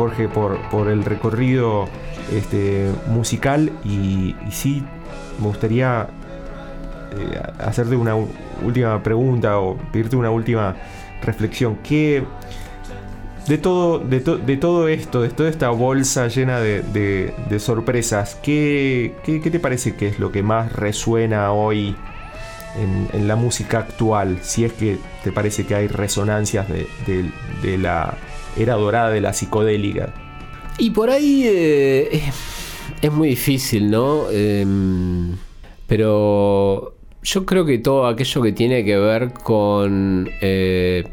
Jorge 0.00 0.28
por, 0.28 0.58
por 0.70 0.88
el 0.88 1.04
recorrido 1.04 1.86
este, 2.32 2.90
musical 3.08 3.70
y, 3.84 4.34
y 4.48 4.50
sí 4.50 4.82
me 5.38 5.48
gustaría 5.48 6.06
eh, 7.18 7.40
hacerte 7.58 7.96
una 7.96 8.14
última 8.64 9.02
pregunta 9.02 9.58
o 9.58 9.76
pedirte 9.92 10.16
una 10.16 10.30
última 10.30 10.74
reflexión. 11.22 11.76
¿Qué, 11.86 12.24
de, 13.46 13.58
todo, 13.58 13.98
de, 13.98 14.20
to- 14.20 14.38
de 14.38 14.56
todo 14.56 14.88
esto, 14.88 15.20
de 15.20 15.28
toda 15.28 15.50
esta 15.50 15.68
bolsa 15.68 16.28
llena 16.28 16.60
de, 16.60 17.34
sorpresas, 17.58 18.38
¿qué, 18.42 19.14
qué, 19.22 19.38
te 19.50 19.60
parece 19.60 19.96
que 19.96 20.06
es 20.08 20.18
lo 20.18 20.32
que 20.32 20.42
más 20.42 20.72
resuena 20.72 21.52
hoy 21.52 21.94
en, 22.80 23.06
en 23.12 23.28
la 23.28 23.36
música 23.36 23.80
actual? 23.80 24.38
Si 24.40 24.64
es 24.64 24.72
que 24.72 24.98
te 25.24 25.30
parece 25.30 25.66
que 25.66 25.74
hay 25.74 25.88
resonancias 25.88 26.68
de- 26.70 26.86
de 27.62 27.76
la 27.76 28.14
era 28.56 28.74
dorada 28.74 29.10
de 29.10 29.20
la 29.20 29.32
psicodélica. 29.32 30.12
Y 30.78 30.90
por 30.90 31.10
ahí 31.10 31.42
eh, 31.44 32.22
es, 33.02 33.12
muy 33.12 33.28
difícil, 33.28 33.90
¿no? 33.90 34.30
Em, 34.30 35.36
pero 35.86 36.94
yo 37.22 37.44
creo 37.44 37.64
que 37.66 37.78
todo 37.78 38.06
aquello 38.06 38.42
que 38.42 38.52
tiene 38.52 38.84
que 38.84 38.96
ver 38.96 39.32
con 39.32 40.30
eh, 40.40 41.04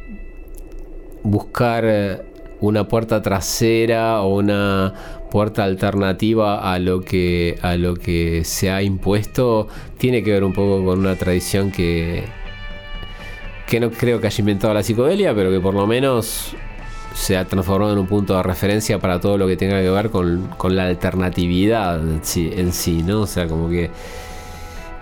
buscar 1.24 2.26
una 2.60 2.88
puerta 2.88 3.22
trasera 3.22 4.22
o 4.22 4.38
una 4.38 4.94
puerta 5.30 5.64
alternativa 5.64 6.74
a 6.74 6.80
lo 6.80 7.02
que 7.02 7.60
a 7.62 7.76
lo 7.76 7.96
que 7.96 8.44
se 8.46 8.72
ha 8.72 8.82
impuesto 8.82 9.68
tiene 9.98 10.24
que 10.24 10.32
ver 10.32 10.44
un 10.44 10.54
poco 10.54 10.84
con 10.84 11.00
una 11.00 11.16
tradición 11.16 11.72
que 11.72 12.24
que 13.68 13.80
no 13.82 13.92
creo 13.92 14.22
que 14.22 14.28
haya 14.28 14.40
inventado 14.40 14.74
la 14.74 14.82
psicodelia, 14.82 15.36
pero 15.36 15.52
que 15.52 15.60
por 15.60 15.74
lo 15.74 15.86
menos 15.86 16.56
se 17.18 17.36
ha 17.38 17.46
transformado 17.46 17.94
en 17.94 18.00
un 18.00 18.08
punto 18.08 18.36
de 18.38 18.44
referencia 18.44 19.00
para 19.00 19.20
todo 19.20 19.38
lo 19.38 19.48
que 19.48 19.58
tenga 19.58 19.82
que 19.82 19.90
ver 19.90 20.10
con, 20.12 20.50
con 20.58 20.76
la 20.76 20.86
alternatividad 20.88 22.00
en 22.00 22.24
sí, 22.74 23.04
¿no? 23.04 23.22
O 23.22 23.28
sea, 23.28 23.48
como 23.48 23.70
que. 23.70 23.90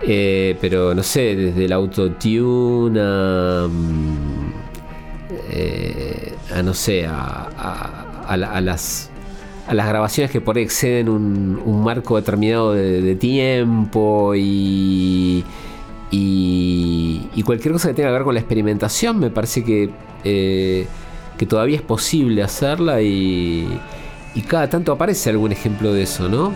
eh, 0.02 0.56
pero 0.60 0.94
no 0.94 1.02
sé, 1.02 1.36
desde 1.36 1.64
el 1.66 1.72
autotune 1.72 3.00
a. 3.00 3.66
mm, 3.68 4.52
eh, 5.50 6.34
a 6.54 6.62
no 6.62 6.74
sé, 6.74 7.06
a, 7.06 7.48
a- 7.58 8.24
a 8.28 8.36
la- 8.36 8.50
a 8.52 8.60
las. 8.60 9.10
A 9.68 9.74
las 9.74 9.88
grabaciones 9.88 10.30
que 10.30 10.40
por 10.40 10.56
ahí 10.56 10.62
exceden 10.62 11.08
un, 11.08 11.60
un 11.64 11.82
marco 11.82 12.14
determinado 12.16 12.72
de, 12.72 13.02
de 13.02 13.16
tiempo 13.16 14.32
y, 14.36 15.44
y, 16.12 17.28
y 17.34 17.42
cualquier 17.42 17.72
cosa 17.72 17.88
que 17.88 17.94
tenga 17.94 18.10
que 18.10 18.12
ver 18.12 18.22
con 18.22 18.34
la 18.34 18.40
experimentación, 18.40 19.18
me 19.18 19.28
parece 19.30 19.64
que, 19.64 19.90
eh, 20.22 20.86
que 21.36 21.46
todavía 21.46 21.76
es 21.76 21.82
posible 21.82 22.42
hacerla 22.42 23.02
y, 23.02 23.68
y 24.34 24.40
cada 24.42 24.68
tanto 24.68 24.92
aparece 24.92 25.30
algún 25.30 25.52
ejemplo 25.52 25.92
de 25.92 26.02
eso, 26.02 26.28
¿no? 26.28 26.52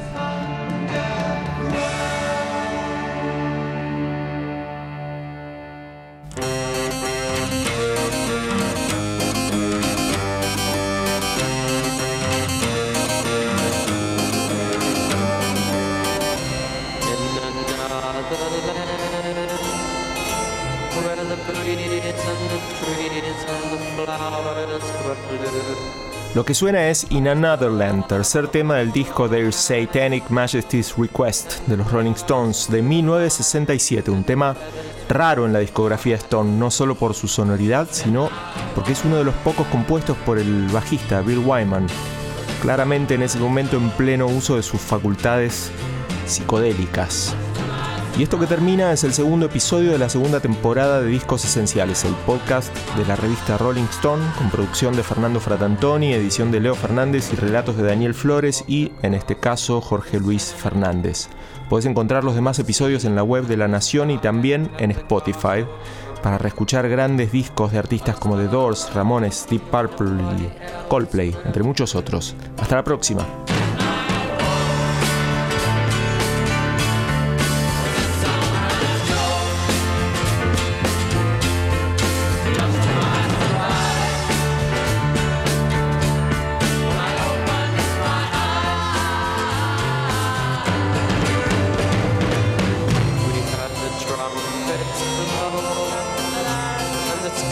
Lo 26.35 26.45
que 26.45 26.55
suena 26.55 26.89
es 26.89 27.07
In 27.11 27.27
Another 27.27 27.71
Land, 27.71 28.07
tercer 28.07 28.47
tema 28.47 28.77
del 28.77 28.93
disco 28.93 29.29
Their 29.29 29.53
Satanic 29.53 30.31
Majesty's 30.31 30.95
Request 30.97 31.67
de 31.67 31.77
los 31.77 31.91
Rolling 31.91 32.13
Stones 32.13 32.69
de 32.71 32.83
1967, 32.83 34.13
un 34.13 34.23
tema 34.23 34.55
raro 35.09 35.45
en 35.45 35.53
la 35.53 35.59
discografía 35.59 36.15
Stone, 36.15 36.57
no 36.57 36.71
solo 36.71 36.95
por 36.95 37.15
su 37.15 37.27
sonoridad, 37.27 37.89
sino 37.91 38.31
porque 38.77 38.93
es 38.93 39.05
uno 39.05 39.17
de 39.17 39.25
los 39.25 39.35
pocos 39.37 39.67
compuestos 39.67 40.17
por 40.19 40.39
el 40.39 40.69
bajista 40.69 41.21
Bill 41.21 41.43
Wyman, 41.45 41.89
claramente 42.63 43.15
en 43.15 43.23
ese 43.23 43.41
momento 43.41 43.77
en 43.77 43.91
pleno 43.91 44.29
uso 44.29 44.55
de 44.55 44.63
sus 44.63 44.81
facultades 44.81 45.73
psicodélicas. 46.27 47.35
Y 48.21 48.23
esto 48.23 48.39
que 48.39 48.47
termina 48.47 48.93
es 48.93 49.03
el 49.03 49.15
segundo 49.15 49.47
episodio 49.47 49.93
de 49.93 49.99
la 49.99 50.11
segunda 50.11 50.41
temporada 50.41 51.01
de 51.01 51.09
Discos 51.09 51.43
Esenciales, 51.47 52.05
el 52.05 52.13
podcast 52.27 52.71
de 52.99 53.07
la 53.07 53.17
revista 53.17 53.57
Rolling 53.57 53.85
Stone, 53.85 54.23
con 54.37 54.51
producción 54.51 54.95
de 54.95 55.03
Fernando 55.03 55.41
Fratantoni, 55.41 56.13
edición 56.13 56.51
de 56.51 56.61
Leo 56.61 56.75
Fernández 56.75 57.33
y 57.33 57.37
relatos 57.37 57.79
de 57.79 57.85
Daniel 57.85 58.13
Flores 58.13 58.63
y, 58.69 58.93
en 59.01 59.15
este 59.15 59.37
caso, 59.37 59.81
Jorge 59.81 60.21
Luis 60.21 60.53
Fernández. 60.53 61.31
Podés 61.71 61.87
encontrar 61.87 62.23
los 62.23 62.35
demás 62.35 62.59
episodios 62.59 63.07
en 63.07 63.17
la 63.17 63.23
web 63.23 63.47
de 63.47 63.57
La 63.57 63.69
Nación 63.69 64.11
y 64.11 64.19
también 64.19 64.71
en 64.77 64.91
Spotify 64.91 65.65
para 66.23 66.37
reescuchar 66.37 66.91
grandes 66.91 67.33
discos 67.33 67.73
de 67.73 67.79
artistas 67.79 68.17
como 68.19 68.37
The 68.37 68.49
Doors, 68.49 68.93
Ramones, 68.93 69.47
Deep 69.49 69.63
Purple 69.71 70.23
y 70.37 70.89
Coldplay, 70.91 71.35
entre 71.47 71.63
muchos 71.63 71.95
otros. 71.95 72.37
Hasta 72.59 72.77
la 72.77 72.85
próxima. 72.85 73.27